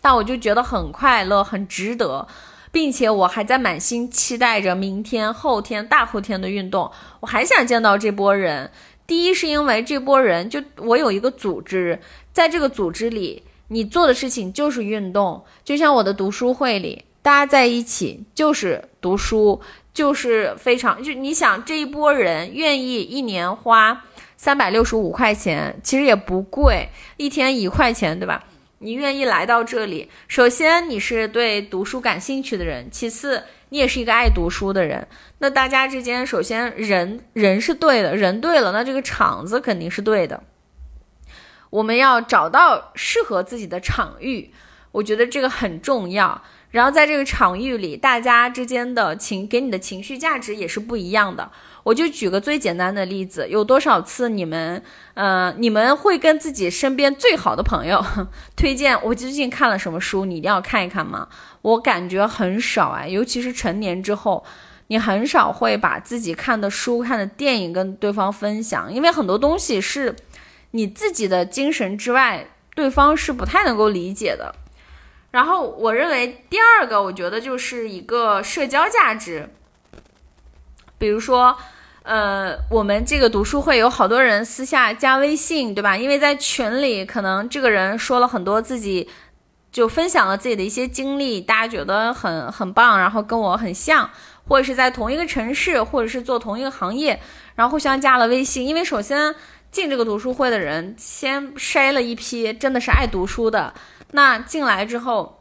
[0.00, 2.28] 但我就觉得很快乐，很值得，
[2.70, 6.88] 并且我还在满心期待着明天、后天、大后天的运动，
[7.18, 8.70] 我还想见到这波人。
[9.08, 11.98] 第一是因为这波人，就我有一个组织，
[12.30, 19.62] 在这个组织里，你做的事情就是运动，就像我的读书会里，大家在一起就是读书，
[19.94, 24.04] 就是非常就你想这一波人愿意一年花
[24.36, 28.44] 三百六十五块钱，其实也不贵，一天一块钱，对吧？
[28.80, 35.06] 你愿意来到这里，首先你是对读书感兴趣的人，其次你也是一个爱读书的人。
[35.38, 40.42] 那大家之间，首先人人是对的，人对了，那这个场子肯定是对的。
[41.70, 44.52] 我们要找到适合自己的场域，
[44.92, 46.42] 我觉得这个很重要。
[46.70, 51.50] 然后在这个场域里，大家之间的情给你的情绪价值也是不一样的。
[51.88, 54.82] 我就举个最简单的例子，有多少次你们，
[55.14, 58.04] 呃，你们会跟自己身边最好的朋友
[58.54, 61.28] 推荐我最近看了什么书，你一定要看一看吗？
[61.62, 64.44] 我感觉很少哎，尤其是成年之后，
[64.88, 70.14] 你很少会把自己看的书、看的电影跟对方分享，因为很多东西是
[70.72, 74.54] 你自己的精神之外，对方是不太能够理解的。
[75.30, 79.48] 然后我认为第二个，我觉得就是一个社交价值。
[81.00, 81.56] 比如说，
[82.08, 85.94] 呃，我们这个读书会有好多人私下加微信，对吧？
[85.94, 89.06] 因为在群里，可能这个人说了很多自己，
[89.70, 94.08] 就分享了自己的一些经历，大家觉得很很棒，然后跟我很像，
[94.48, 97.20] 或者是在同一个城市，或者是做同一个行业，
[97.54, 98.66] 然后互相加了微信。
[98.66, 99.34] 因为首先
[99.70, 103.74] 进这个读书会的人，先筛了一批真的是爱读书的。
[104.12, 105.37] 那进来之后，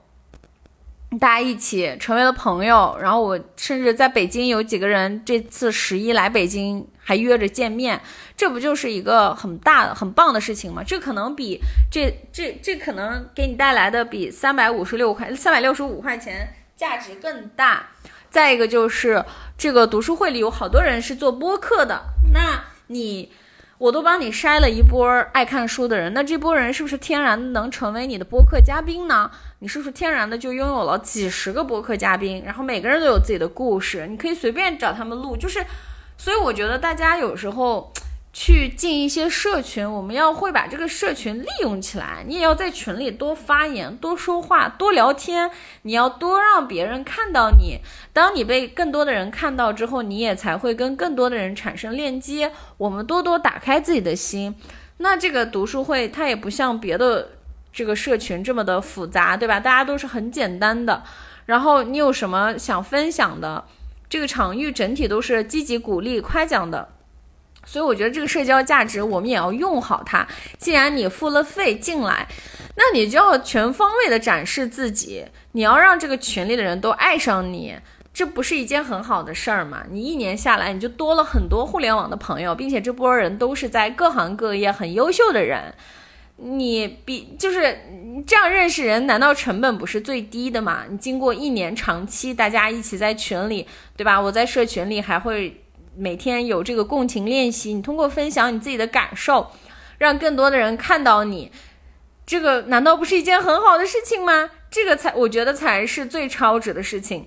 [1.20, 2.98] 大家一起成为了朋友。
[3.02, 8.00] 然后我甚至在北京有几个人，这次十一来北京还约着见面，
[8.36, 10.84] 这不就是一个很大很棒的事情吗？
[10.86, 11.60] 这可能比
[11.92, 17.88] 这这这可能给你带来的比三百五十六块三百六十五块钱价值更大。
[18.30, 19.24] 再一个就是
[19.58, 22.02] 这个读书会里有好多人是做播客的，
[22.34, 23.32] 那你。
[23.80, 29.30] 我都帮你筛了一波爱看书的人，那这波人是不是天然能成为你的播客嘉宾呢？
[29.60, 32.44] 你是不是天然的就拥有了几十个播客嘉宾？
[32.46, 35.36] 然后每个人都有自己的故事，你可以随便找他们录。
[35.38, 35.66] 就是，
[36.18, 37.92] 所以我觉得大家有时候。
[38.34, 42.24] 去进一些社群，我们要会把这个社群利用起来。
[42.28, 45.50] 你也要在群里多发言、多说话、多聊天。
[45.82, 47.80] 你要多让别人看到你。
[48.14, 52.52] 当你被更多的人看到之后，你也才会跟更多的人产生链接。
[52.78, 54.54] 我们多多打开自己的心。
[54.98, 57.37] 那这个读书会它也不像别的
[57.78, 59.60] 这个社群这么的复杂，对吧？
[59.60, 61.04] 大家都是很简单的。
[61.46, 63.66] 然后你有什么想分享的？
[64.10, 66.90] 这个场域整体都是积极鼓励、夸奖的。
[67.64, 70.28] 所以我觉得这个社交价值我们也要用好它。
[70.58, 72.28] 既然你付了费进来，
[72.76, 75.28] 那你就要全方位的展示自己。
[75.52, 77.78] 你要让这个群里的人都爱上你，
[78.12, 79.84] 这不是一件很好的事儿吗？
[79.92, 85.76] 你一年下来，你就多了很多互联网的朋友，并且这波人都是在各行各业很优秀的人。
[86.38, 87.80] 你比就是
[88.26, 90.86] 这样认识人，难道成本不是最低的吗？
[90.90, 94.20] 你经过一年长期大家一起在群里，对吧？
[94.22, 95.62] 我在社群里还会。
[96.00, 99.50] 每天有这个共情练习，你通过分享你自己的感受，
[99.98, 101.52] 让更多的人看到你，
[102.24, 104.52] 这个难道不是一件很好的事情吗？
[104.70, 107.26] 这个才我觉得才是最超值的事情。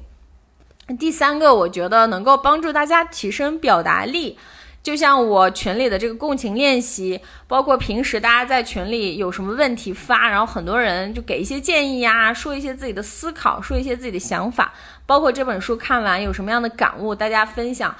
[1.01, 4.39] 第三个，我觉得能够帮助大家提升表达力，
[4.83, 14.73] 就像我群里的这个共情练习，包括平时大家在群里有什么问题发，然后很多人就给一些建议呀，说一些自己的思考，说一些自己的想法，
[15.05, 17.95] 包括这本书看完有什么样的感悟，大家分享。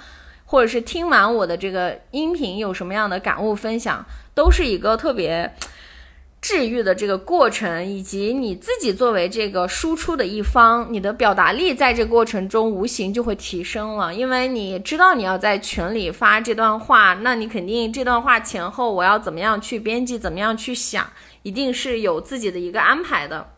[0.47, 4.05] 或者是听完我的这个音频有什么样的感悟分享，
[4.35, 5.55] 都是一个特别
[6.41, 21.11] 治愈的这个过程，以及你自己作为这个输出的一方，你的表达力在这过程中无形就会提升了，因为你知道你要在群里发这段话，那你肯定这段话前后我要怎么样去编辑，怎么样去想，
[21.43, 23.51] 一定是有自己的一个安排的，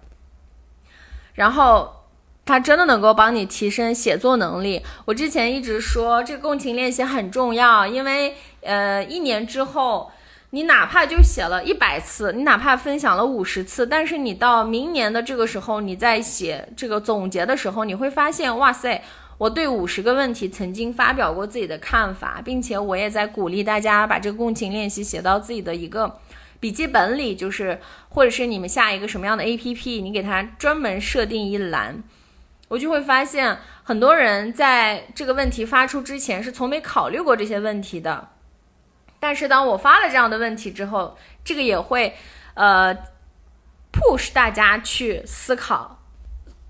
[1.35, 1.97] 然后。
[2.45, 4.83] 它真的能够帮你提升写作能力。
[5.05, 10.11] 我之前一直说这个共情练习很重要，因为呃，一年之后，
[10.55, 19.03] 你哪怕就写了一百次，你哪怕分享了五十次，但是你到明年的这个时候，你在写这个总结的时候，你会发现，哇塞，
[19.39, 26.19] 我对五十个问题曾经发表过自己的看法，并且我也在鼓励大家把这个共情练习写到自己的一个
[26.61, 27.81] 笔记本里，就是
[28.11, 32.03] 或者是你们下一个什么样的 APP，你给它专门设定一栏。
[32.69, 38.29] 我就会发现，很多人在这个问题发出之前是从没考虑过这些问题的。
[39.23, 42.13] 但是当我发了这样的问题之后，这个也会，
[42.55, 42.93] 呃
[43.93, 46.01] ，push 大家去思考。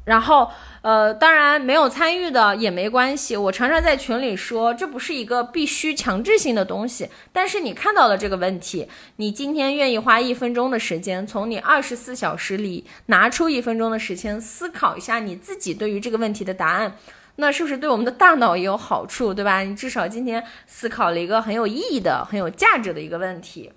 [0.05, 0.51] 然后，
[0.83, 3.37] 呃，当然没有参与的也没关系。
[3.37, 7.09] 我常常在群里说，这不是一个必须强制性的东西。
[7.33, 16.99] 但是你看到了这个问题，你今天愿意花一分钟的时间，从你二十四小时里拿出一分钟的时间思考一下你自己对于这个问题的答案，
[17.37, 19.61] 那是不是对我们的大脑也有好处，对吧？
[19.61, 23.73] 你至少今天思考了一个很有意义的、很有价值的一个问题。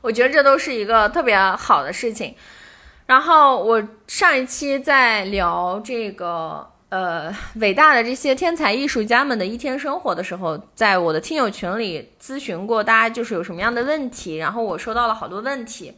[0.00, 2.34] 我觉得这都是一个特别好的事情。
[3.06, 15.94] 然后我上一期在聊这个呃伟大的这些天才艺术家们的一天生活的时候，在我的听友群里咨询过大家，就是有什么样的问题，然后我收到了好多问题。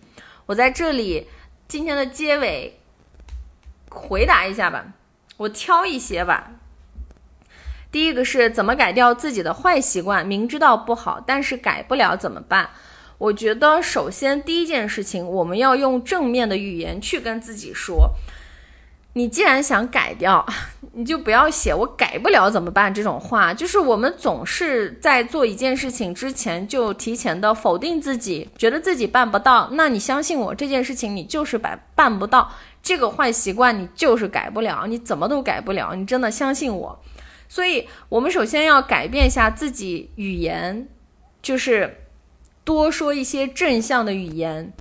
[0.47, 1.27] 我在这里
[1.69, 2.79] 今天的结尾
[3.91, 4.85] 回答一下吧，
[5.41, 6.51] 我挑一些吧。
[7.91, 10.27] 第一个是怎么改掉自己的坏习惯？
[10.27, 12.71] 明知道不好，但是改不了怎么办？
[13.17, 18.15] 我觉得，首先第一件事情，我们要用正面的语言去跟自己说：
[19.15, 20.47] 你既然想改掉，
[20.93, 23.53] 你就不要写“我改不了怎么办”这种话。
[23.53, 29.71] 就是我们总是在做一件事情之前就提前的否定自己，觉得自己办不到。
[29.73, 35.95] 那你相信我，这件事情你就是办办不到，这个坏习惯你就是改不了，你怎么都改不了。
[35.95, 37.01] 你真的相信我。
[37.49, 40.89] 所以，我们首先要改变一下自己语言，
[41.43, 41.97] 就是。
[42.63, 44.73] 多说一些正向的语言。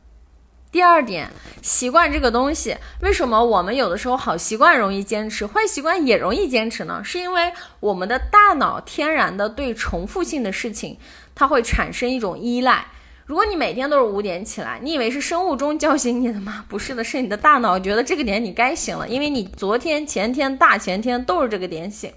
[0.69, 1.31] 第二点，
[1.61, 7.01] 习惯这个东西，为什么我们有的时候好习惯容易坚持，坏习惯也容易坚持呢？
[7.03, 10.99] 是因为我们的大脑天然的对重复性的事情，
[11.33, 12.85] 它会产生一种依赖。
[13.29, 16.65] 如果你每天都是五点起来，你以为是生物钟叫醒你的吗？
[16.67, 22.11] 不是的，是你的大脑觉得这个点你该醒了，因为你昨天、前天、大前天都是这个点醒。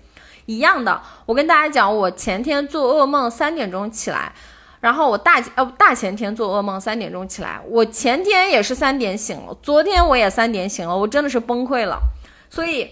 [0.47, 4.32] 一样的，我跟大家讲，我前天做噩梦三点钟起来。
[4.80, 7.60] 然后我大呃大前天做噩梦，三点钟起来。
[7.68, 12.01] 我前天也是三点醒了，昨天我也三点醒了，我真的是崩溃了。
[12.48, 12.89] 所以，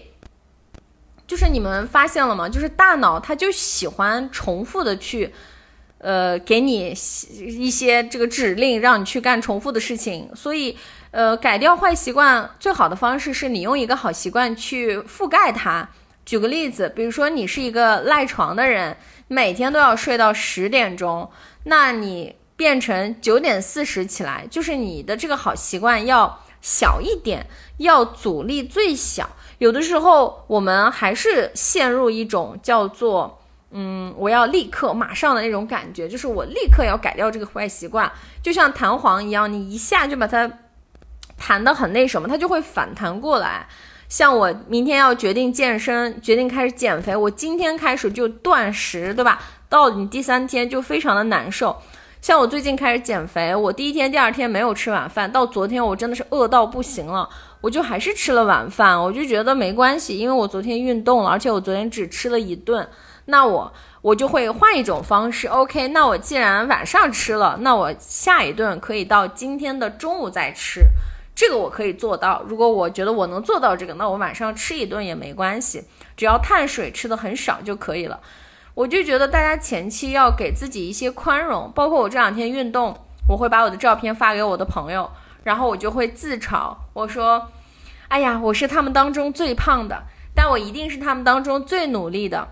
[1.25, 2.47] 就是你们发现了吗？
[2.47, 5.33] 就是大脑它就喜欢重复的去，
[6.01, 6.89] 呃，给你
[7.39, 10.27] 一些这个指令，让你去干重复的事情。
[10.35, 10.75] 所以，
[11.11, 15.87] 呃，改掉坏习惯最好的方式是你用一个好习惯去覆盖它。
[16.25, 18.97] 举个例子，比如说你是一个赖床的人，
[19.27, 21.29] 每天都要睡到十点钟。
[21.65, 27.45] 那你变成九点四十起来，就是你的这个好习惯要小一点，
[27.77, 29.29] 要阻力最小。
[29.57, 33.39] 有的时候我们还是陷入一种叫做
[33.71, 38.11] “嗯，我要立刻马上”的那种感觉，就是我立刻要改掉这个坏习惯，
[38.43, 40.51] 就像弹簧一样，你一下就把它
[41.37, 43.65] 弹得很那什么，它就会反弹过来。
[44.09, 49.41] 像我明天要决定健身，决定开始减肥，我今天开始就断食，对吧？
[49.69, 51.77] 到你第三天就非常的难受，
[52.21, 57.29] 像我最近开始减肥，我第一天、第二天没有吃晚饭，到昨天我真的是饿到不行了，
[57.61, 62.85] 我就还是吃了晚饭，我就觉得没关系，因为我昨天运动了，而且我昨天只吃了一顿，
[63.25, 63.71] 那我
[64.01, 70.81] 我就会换一种方式，OK，那我既然晚上吃了，那我下一顿可以到今天的中午再吃，
[71.35, 72.43] 这个我可以做到。
[72.47, 75.83] 如果我觉得我能做到这个，那我晚上吃一顿也没关系，
[76.17, 78.19] 只要碳水吃的很少就可以了。
[78.73, 85.11] 我就觉得大家前期要给自己一些宽容，包括我这两天运动，我会把我的照片发给我的朋友，
[85.43, 87.49] 然后我就会自嘲，我说
[88.07, 90.03] ：“哎呀，我是他们当中最胖的，
[90.33, 92.47] 但我一定是他们当中最努力的。”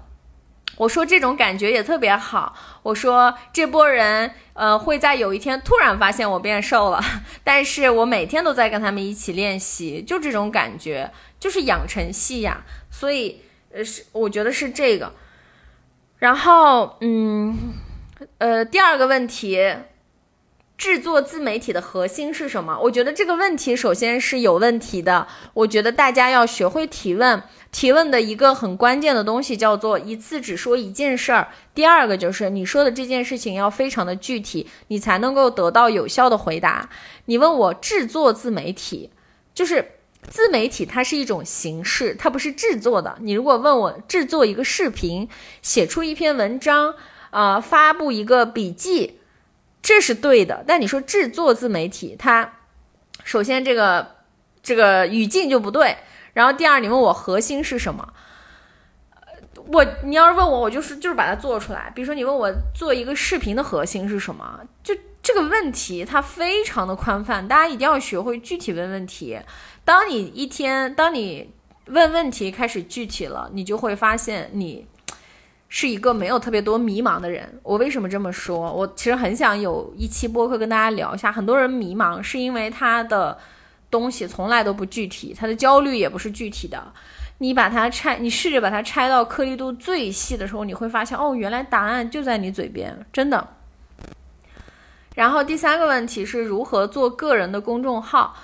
[0.77, 2.55] 我说这种感觉也特别好。
[2.83, 7.03] 我说这波人，呃，会在有一天突然发现我变瘦了，
[7.43, 12.63] 但是我每天都在跟他们一起练习，就这种感觉，就是养成系呀。
[12.89, 13.41] 所以，
[13.73, 15.11] 呃，是我觉得是这个。
[16.17, 17.73] 然后，嗯，
[18.37, 19.75] 呃，第二个问题，
[20.77, 22.79] 制作自媒体的核心是什么？
[22.83, 25.27] 我觉得这个问题首先是有问题的。
[25.53, 31.49] 我觉得大家要学会提问，提问的一个很关键的东西叫做一次只说一件事儿。
[31.73, 36.89] 第二个就是你说的这件事情要非常的具体，你才能够得到有效的回答。
[37.25, 39.09] 你问我制作自媒体，
[39.53, 39.91] 就是。
[40.27, 43.17] 自媒体它是一种形式，它不是制作的。
[43.21, 45.27] 你如果问我制作一个视频、
[45.61, 46.93] 写出一篇文章、
[47.31, 49.21] 啊发布一个笔记，
[49.81, 50.63] 这是对的。
[50.67, 52.59] 但你说制作自媒体，它
[53.23, 54.17] 首先这个
[54.61, 55.95] 这个语境就不对。
[56.33, 58.07] 然后第二，你问我核心是什么？
[59.67, 61.91] 我你要是问我，我就是就是把它做出来。
[61.93, 69.39] 比如说你问我做一个视频的核心是什么，就这个问题它非常的宽泛，大家一定要学会具体问问题。
[69.83, 71.51] 当你一天，当你
[71.87, 74.87] 问问题开始具体了，你就会发现你
[75.67, 77.59] 是一个没有特别多迷茫的人。
[77.61, 78.71] 我为什么这么说？
[78.71, 81.31] 我其实很想有一期播客跟大家聊一下。
[81.31, 83.37] 很多人迷茫是因为他的
[83.91, 86.81] 东西从来都不具体，他的焦虑也不是具体的。
[87.39, 93.47] 你把它拆，你试着把它拆到颗粒度最细的时候，你会发现，哦，原来答案就在你嘴边，真的。
[95.15, 98.35] 然后第三个问题是如何做个人的公众号。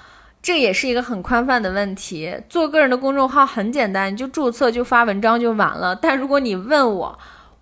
[0.41, 2.39] 这也是一个很宽泛的问题。
[2.47, 5.95] 做个人的公众号很简单，你就注册就发文章就完了。
[5.95, 7.17] 但如果你问我，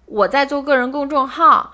[0.05, 1.73] 我在做个人公众号，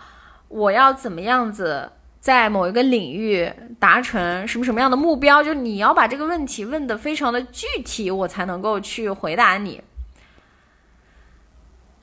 [0.50, 5.42] 我要怎么样子在某一个领域达成什么什么样的目标？
[5.42, 9.82] 就你要把这个问题问得非常的具体，我才能够去回答你。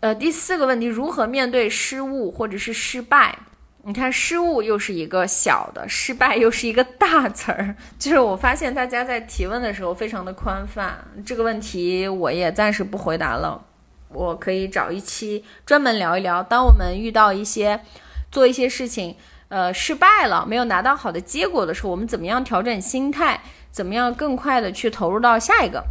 [0.01, 3.39] 呃，第四个问题，如何面对失误或者是失败？
[3.83, 7.77] 你看，失误又是一个小的，失败又是一个大词儿。
[7.99, 13.65] 就是我发现大家在提问的时候非常的宽泛，这个问题我也暂时不回答了。
[14.09, 17.81] 我可以找一期专门聊一聊，当我们遇到一些
[18.31, 19.17] 做一些事情，
[19.49, 23.41] 呃，失败了，没有拿到好的结果的时候，我们怎么样调整心态？
[23.71, 25.85] 怎么样更快的去投入到下一个？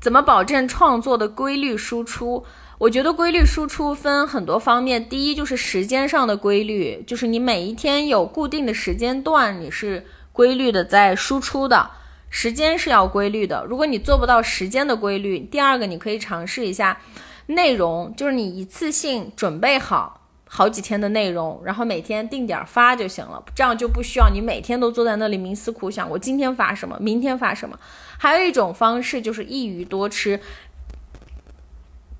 [0.00, 2.44] 怎么保证创作的规律输出？
[2.78, 5.08] 我觉得规律输出分很多方面。
[5.08, 11.90] 第一就是时间上的规律，就是你每一天有固定的时间段，你是规律的在输出的，
[12.28, 13.64] 时间是要规律的。
[13.64, 17.00] 如果你做不到时间的规律，第二个你可以尝试一下
[17.46, 20.17] 内容，就是你一次性准备好。
[20.50, 27.78] 好几天的内容，然后每天定点发就行了，这样就不需要你每天都坐在那里冥思苦想，我今天发什么，明天发什么。
[28.16, 30.40] 还有一种方式就是一鱼多吃，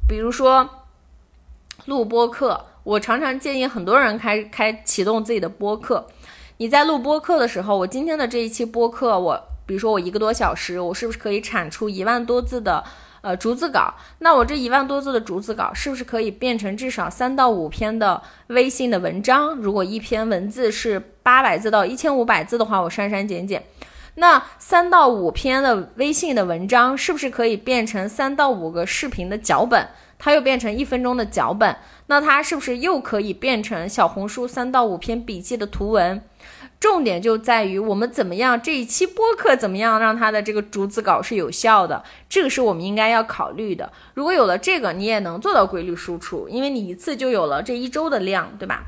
[0.07, 0.69] 比如说
[1.87, 6.07] 录播课，我常常建议很多人开开启动自己的播客。
[6.59, 12.85] 你在录播课的时候，我今天的这一期播客，我比如说我一个多小时，我是不是可以产出一万多字的？
[13.21, 19.55] 呃，逐字稿，那我这一万多字的逐字稿是不是可以变成至少三到五篇的微信的文章？
[19.57, 23.63] 如果一篇文字是八百字到一千五百字的话，我删删减减，
[24.15, 29.89] 那三到五篇的微信的文章是不是可以变成三到五个视频的脚本？
[30.21, 31.77] 它又变成一分钟的脚本，
[32.07, 36.21] 那它是不是又可以变成小红书三到五篇笔记的图文？
[36.81, 43.91] 重点就在于我们怎么样这一期播客怎么样让它的这个逐字稿是有效的，这个是我们应该要考虑的。
[44.15, 48.85] 如果有了这个，你也能做到规律输出，因为你一次就有了这一周的量，对吧？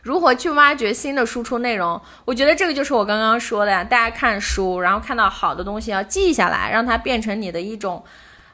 [0.00, 2.00] 如何去挖掘新的输出内容？
[2.24, 8.02] 我觉得这个就是我刚刚说的呀，大家看书，然后看到好的东西要记下来，让它变成你的一种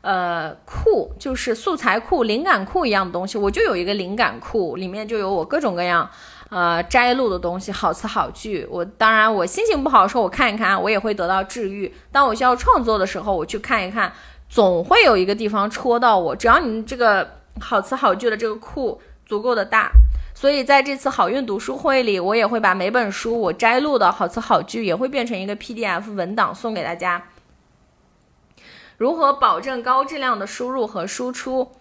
[0.00, 3.38] 呃库，就是素材库、灵感库一样的东西。
[3.38, 6.10] 我就有一个灵感库，里面就有我各种各样。
[6.54, 8.64] 呃，摘录的东西，好词好句。
[8.70, 11.92] 我当然，我心情不好的时候，我看一看，我也会得到治愈。
[12.12, 14.12] 当我需要创作的时候，我去看一看，
[14.48, 16.36] 总会有一个地方戳到我。
[16.36, 17.28] 只要你这个
[17.60, 19.90] 好词好句的这个库足够的大，
[20.32, 27.20] 所以在这次好运读书会里，我也会把每本书我摘录的好词好句也会变成一个 PDF 文档送给大家。
[28.96, 31.72] 如何保证高质量的输入和输出？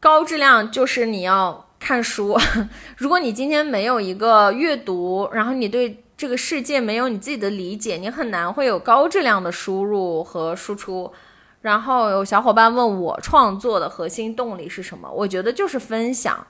[0.00, 1.68] 高质量就是你要。
[1.82, 2.38] 看书，
[2.96, 11.12] 如果你今天没有一个阅读，然后你对这个世界没有你自己的理解，你很难会有高质量的输入和输出。
[11.62, 16.46] 然后有小伙伴问我创作的核心动力是什么，我觉得就是分享。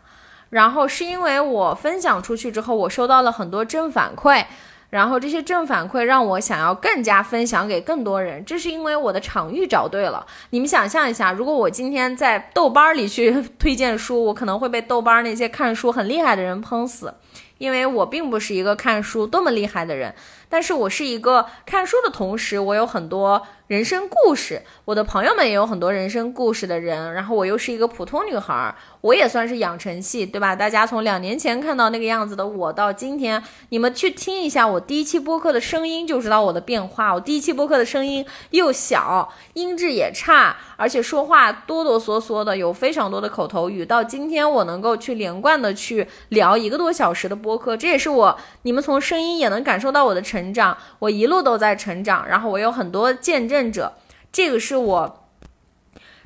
[0.51, 4.45] 然后是因为我分享出去之后，我收到了很多正反馈。
[4.93, 10.27] 然后这些正反馈让我想要更加分享给更多人，这是因为我的场域找对了。
[10.51, 17.14] 你们想象一下，如果我今天在豆瓣里去推荐书，我可能会被豆瓣那些看书很厉害的人喷死，
[17.56, 20.14] 因为我并不是一个看书多么厉害的人。
[20.53, 23.43] 但是我是一个看书的同时，我有很多。
[23.69, 30.55] 人生故事，我的朋友们也有很多人生故事的人，然后我又是一个普通女孩，我也算是养成系，对吧？
[30.55, 37.15] 大家从两年前看到那个样子的我，到今天，你们去听一下我第一期播客的声音，就知道我的变化。
[37.15, 43.87] 我第一期播客的声音又小，音质也差，而且说话哆哆嗦嗦的，有非常多的口头语。
[43.87, 53.70] 到今天，我能够去连贯的去聊一个多小时的播客，这也是我，你们从声音也能感受到我的成成长，我一路都在成长，然后我有很多见证。
[53.70, 53.93] 者，
[54.32, 55.28] 这个是我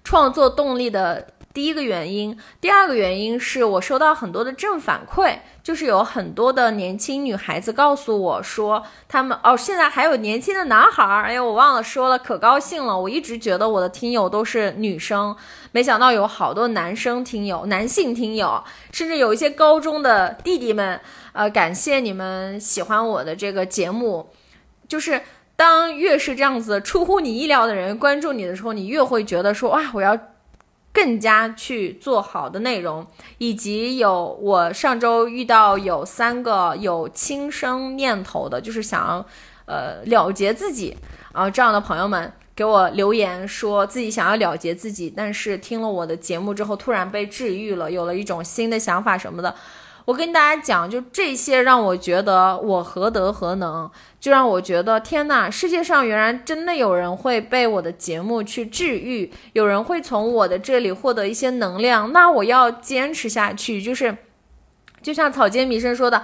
[0.03, 2.39] 创作动力的第一个原因。
[2.61, 11.23] 第二个原因是我收到很多的正反馈，就是有很多的年轻女孩子告诉我说，他们哦，现在还有年轻的男孩儿。
[11.23, 13.01] 哎呀，我忘了说了，可高兴了。
[13.01, 15.35] 我一直觉得我的听友都是女生，
[15.73, 18.63] 没想到有好多男生听友、男性听友，
[18.93, 21.01] 甚至有一些高中的弟弟们。
[21.33, 24.29] 呃，感谢你们喜欢我的这个节目，
[24.87, 25.23] 就是。
[25.59, 30.15] 当越是这样子出乎你意料的人关注你的时候，你越会觉得说哇，我要
[30.97, 33.07] 更加去做好的内容。
[33.37, 39.27] 以及有我上周遇到有三个有轻生念头的，就是想要
[39.67, 40.97] 呃了结自己
[41.33, 49.55] 啊这样的朋友们给我留言，说自己想要了结自己，但是听了我的节目之后突然被治愈了，有了一种新的想法什么的。
[50.07, 63.83] 我跟大家讲，就这些让我觉得我何德何能，就让我觉得天哪，世界上原来真的有人会被我的节目去治愈，有人会从我的这里获得一些能量，那我要坚持下去。
[63.83, 64.17] 就是，
[65.03, 66.23] 就像草间弥生说的。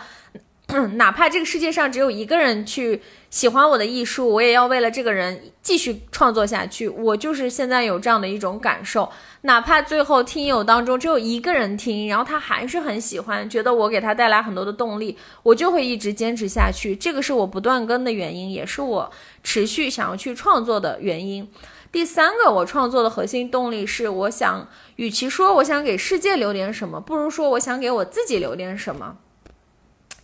[0.96, 6.88] 哪怕这个世界上只有一个人去喜欢我的艺术，我也要为了这个人继续创作下去。
[6.88, 9.10] 我就是现在有这样的一种感受。
[9.42, 16.96] 哪怕最后听友当中只有一个人听，然后他还是很喜欢，觉得我给他带来很多的动力，我就会一直坚持下去。
[16.96, 19.10] 这个是我不断更的原因，也是我
[19.42, 21.48] 持续想要去创作的原因。
[21.90, 24.66] 第三个，我创作的核心动力是，我想，
[24.96, 29.18] 与其说我想给世界留点什么，不如说我想给我自己留点什么。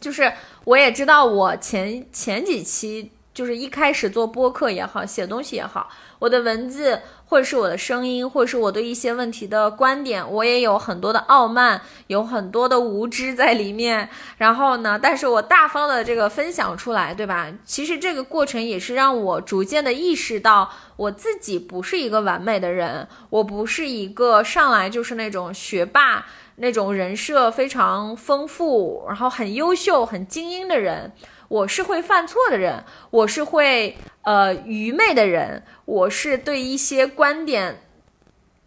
[0.00, 0.32] 就是
[0.64, 5.88] 我也知道，我前前几期就是一开始做播客也好，写东西也好，
[6.18, 14.08] 我的文字或者是我的声音，或者是我对一些问题的观点，我也有很多的傲慢，有很多的无知在里面。
[14.38, 17.52] 然后呢，但是我大方的这个分享出来，对吧？
[17.64, 26.26] 其实这个过程也是让我逐渐的意识到，我自己不是一个完美的人，我不是一个上来就是那种学霸。
[26.60, 31.12] 那种人设非常丰富，然后很优秀、很精英的人，
[31.48, 37.82] 我是会犯错的人，我是会呃愚昧的人，我是对一些观点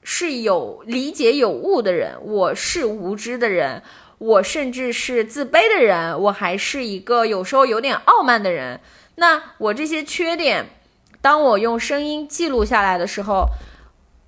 [0.01, 3.83] 是有理解有误的人，我是无知的人，
[4.17, 8.79] 我甚至是自卑的人，我还是一个有时候有点傲慢的人。
[9.15, 10.69] 那我这些缺点，
[11.21, 13.47] 当我用声音记录下来的时候，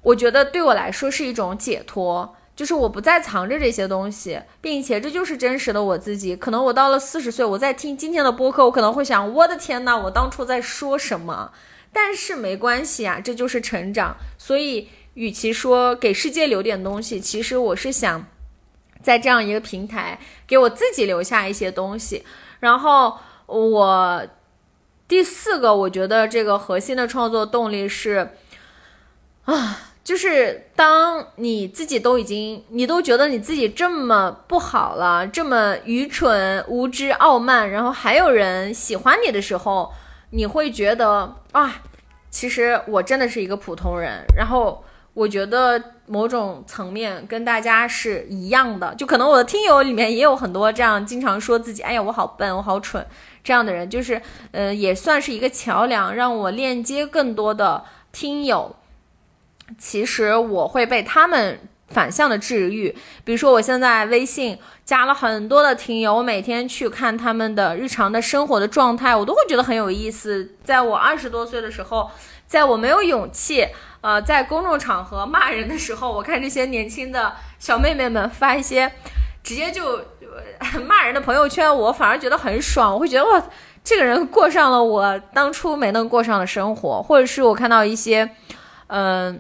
[0.02, 2.36] 我觉得对我来说是一种解脱。
[2.56, 6.36] 就是我不再藏着这些东西，并且这就是真实的我自己。
[6.36, 11.52] 可能我到了四十岁，我在听今天的播客，我可能会想：我的天呐，我当初在说什么？
[11.92, 14.16] 但是没关系啊，这就是成长。
[14.38, 18.26] 所以，与其说给世界留点东西，其实我是想
[19.02, 22.24] 在这样一个平台给我自己留下一些东西。
[22.60, 23.18] 然后，
[23.48, 24.28] 我
[25.08, 28.36] 第四个，我觉得这个核心的创作动力是
[29.46, 29.90] 啊。
[30.04, 39.94] 就是当你自己都已经，你都觉得你自己这么不好了，这么愚蠢、无知、傲慢，然后还有人喜欢你的时候，
[40.32, 41.82] 你会觉得啊，
[42.30, 44.26] 其实我真的是一个普通人。
[44.36, 53.08] 然后我觉得某种层面跟大家是一样的，就可能我的听友里面也有很多这样经常说自己，哎呀，我好笨，我好蠢
[53.42, 54.22] 这样的人，就是
[54.52, 58.76] 呃，也算是一个桥梁，让我链接更多的听友。
[59.78, 61.60] 其实我会被他们
[61.90, 70.56] 反向的治愈，比如说我现在微信加了很多的听友，我每天去看他们的日常的生活的状态，我都会觉得很有意思。
[70.64, 72.10] 在我二十多岁的时候，
[72.48, 73.68] 在我没有勇气
[74.02, 78.92] 呃在公众场合骂人的时候，我看这些年轻的小妹妹们发一些
[79.44, 80.00] 直接就
[80.88, 83.44] 骂人的朋友圈，我反而觉得很爽，我会觉得哇，
[83.84, 88.32] 这个人过上了我当初没能过上的生活，或者是我看到一些
[88.88, 89.40] 嗯。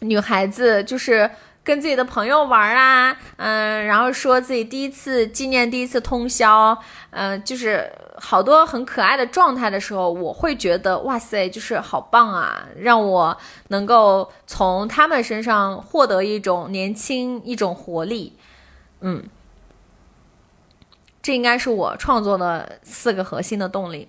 [0.00, 1.30] 女孩子就是
[1.62, 6.76] 跟自己的朋友玩啊，嗯，然后说自己第一次纪念第一次通宵，
[7.10, 13.36] 嗯，就是好多很可爱的状态的时候，我会觉得哇塞，就是好棒啊，让我
[13.68, 18.38] 能够从他们身上获得一种年轻、一种活力，
[19.00, 19.22] 嗯，
[21.20, 24.08] 这应该是我创作的四个核心的动力。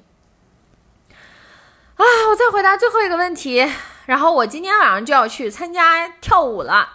[1.09, 3.69] 啊，我再回答最后一个问题。
[4.06, 6.90] 然后我今天晚上就要去参加跳舞了，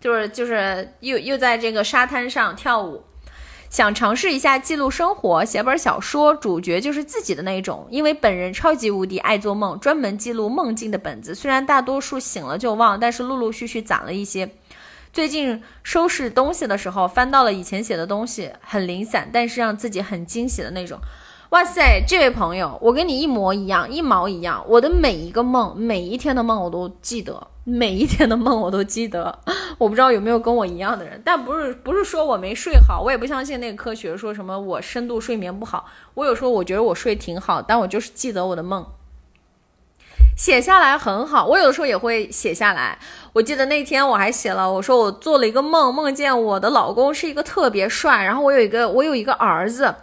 [0.00, 3.04] 就是就是又又在这个沙滩上跳舞，
[3.70, 7.86] 想尝试一下记录生活，写本小说，主角就是自己的那种。
[7.90, 14.50] 因为本人超级无敌爱做梦，专门记录梦境的本子，虽然大多数醒了就忘，但是陆陆续续攒了一些。
[15.10, 21.00] 最近收拾东西的时候，翻到了以前写的东西，很零散，但是让自己很惊喜的那种。
[21.50, 24.62] 哇塞，这位朋友，我跟你一模一样，一毛一样。
[24.68, 29.38] 我的每一个梦，每一天的梦我都记得，每一天的梦我都记得。
[29.78, 35.86] 我不知道有没有跟我一样的人，但不是不是说我没睡好，我也不相信那个科学说什么我深度睡眠不好。
[36.12, 38.84] 我有时候我觉得我睡挺好，但我就是记得我的梦，
[40.36, 41.46] 写下来很好。
[41.46, 42.98] 我有的时候也会写下来。
[43.32, 49.94] 我记得那天我还写了，我说我做了一个梦，梦见我的老公是一个特别帅，然后我有一个我有一个儿子。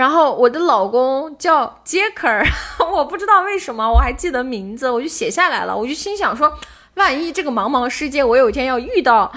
[0.00, 2.42] 然后我的老公叫杰克尔，
[2.90, 5.76] 我不知道为什么我还记得名字，我就写下来了。
[5.76, 6.50] 我就心想说，
[6.94, 9.30] 万一这个茫茫世界我有一天要遇到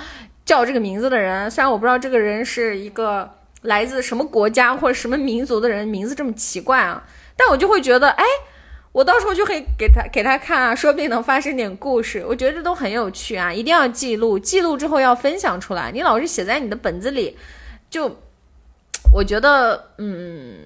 [0.46, 3.30] 叫这个名字的人，虽然我不知道这个人是一个
[3.64, 7.04] 来自什么国家或者什么民族的人，名字这么奇怪啊，
[7.36, 8.24] 但我就会觉得，哎，
[8.94, 12.24] 我到时候就可以给他给他看啊，说不定能发生点故事。
[12.26, 15.92] 我觉得这都很有趣啊，一定要记录，记录之后要分享出来。
[15.92, 17.38] 你老是写在你的本子里。
[17.90, 18.10] 就
[19.14, 20.58] 我觉得，嗯，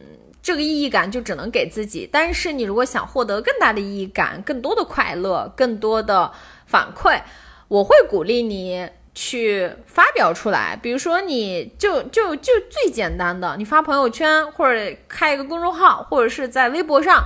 [0.42, 2.10] 这个意义感就只能给自己。
[2.10, 6.32] 但是你如果想获得更大的意义感、更多的快乐、更多的
[6.66, 7.22] 反馈，
[7.68, 10.80] 我会鼓励你去发表出来。
[10.82, 17.26] 比如说，你就就就最简单的，你发朋友圈，或者开一个公众号，或者是在微博上，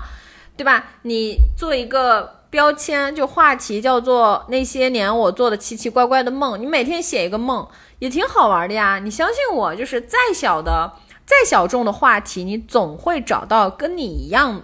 [0.58, 0.94] 对吧？
[1.04, 2.42] 你做一个。
[2.52, 7.66] 标签就话题叫做那些年我做的奇奇怪怪的梦，你每天写一个梦
[8.00, 9.00] 也挺好玩的呀。
[9.00, 10.92] 你相信我，就是再小的、
[11.32, 14.64] 再小众的话题，你总会找到跟你一样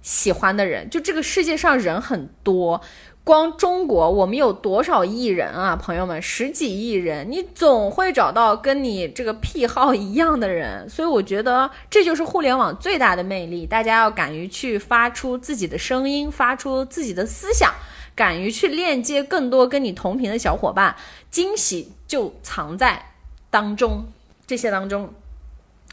[0.00, 0.88] 喜欢的人。
[0.88, 2.80] 就这个世界上人很多。
[3.24, 13.66] 光中国，我们有多少亿人啊，朋友们，十几亿人，你总会找到跟你这个癖好一样的人，所以我觉得这就是互联网最大的魅力。
[13.66, 17.70] 大家要敢于去发出自己的声音，发出自己的思想，
[18.14, 20.96] 敢于去链接更多跟你同频的小伙伴，
[21.30, 23.10] 惊喜就藏在
[23.50, 24.06] 当中，
[24.46, 25.12] 这些当中。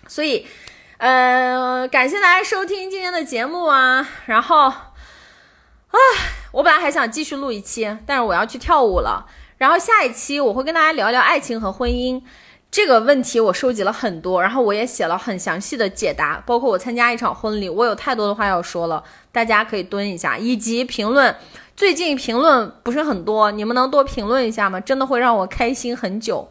[0.08, 0.46] 所以，
[0.98, 4.72] 呃，感谢大家收听今天的节目啊，然后。
[5.96, 5.98] 啊，
[6.52, 9.26] 我本来还想继续录一期，但是我要去跳舞了。
[9.58, 12.22] 然后下一期我会跟大家聊聊爱情和婚姻
[12.70, 19.02] 这个问题，我收集了很多，然后我也写了很详细的解答，包括我参加一场婚礼，我有太多的话要说了，
[19.32, 21.34] 大家可以蹲一下，以及评论。
[21.78, 24.82] 最近评论不是很多，你们能多评论一下吗？
[24.82, 26.50] 真的会让我开心很久。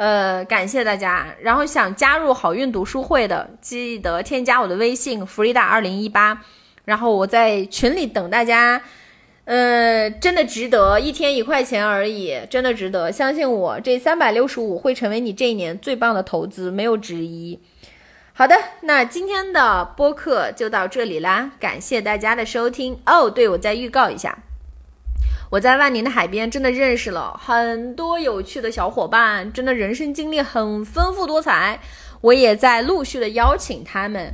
[0.00, 1.26] 呃，感谢大家。
[1.42, 6.42] 然后想加入好运读书会的，记得添加我的微信 Frida 二零一八。
[6.86, 8.80] 然后我在群里等大家，
[9.44, 17.60] 呃，真的值得，一天一块钱而已，真的值得，相信我，这三百六十五会成为你这一年最棒的投资，没有之一。
[18.32, 22.98] 好的，那今天的播客就到这里啦，感谢大家的收听。
[23.04, 24.38] 哦，对，我再预告一下，
[25.50, 31.80] 我在万宁的海边真的认识了很多有趣的小伙伴，真的人生经历很丰富多彩，
[32.20, 34.32] 我也在陆续的邀请他们。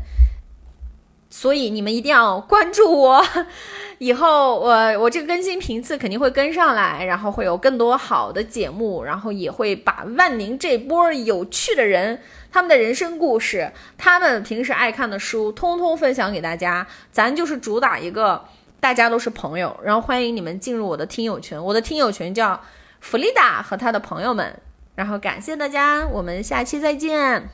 [1.30, 3.26] 所以你们一定要关注我，
[3.98, 4.70] 以后我
[5.00, 12.20] 我这个更新频次肯定会跟上来，然后会有更多好的节目，然后也会把万宁这波有趣的人，
[12.50, 16.86] 他们的人生故事，他们平时爱看的书，通通分享给大家。
[17.10, 18.44] 咱就是主打一个
[18.80, 22.60] 大家都是朋友，然后欢迎你们进入我的听友群，我的听友群叫
[23.00, 24.60] 弗利达和他的朋友们。
[24.94, 27.50] 然后感谢大家，我们下期再见。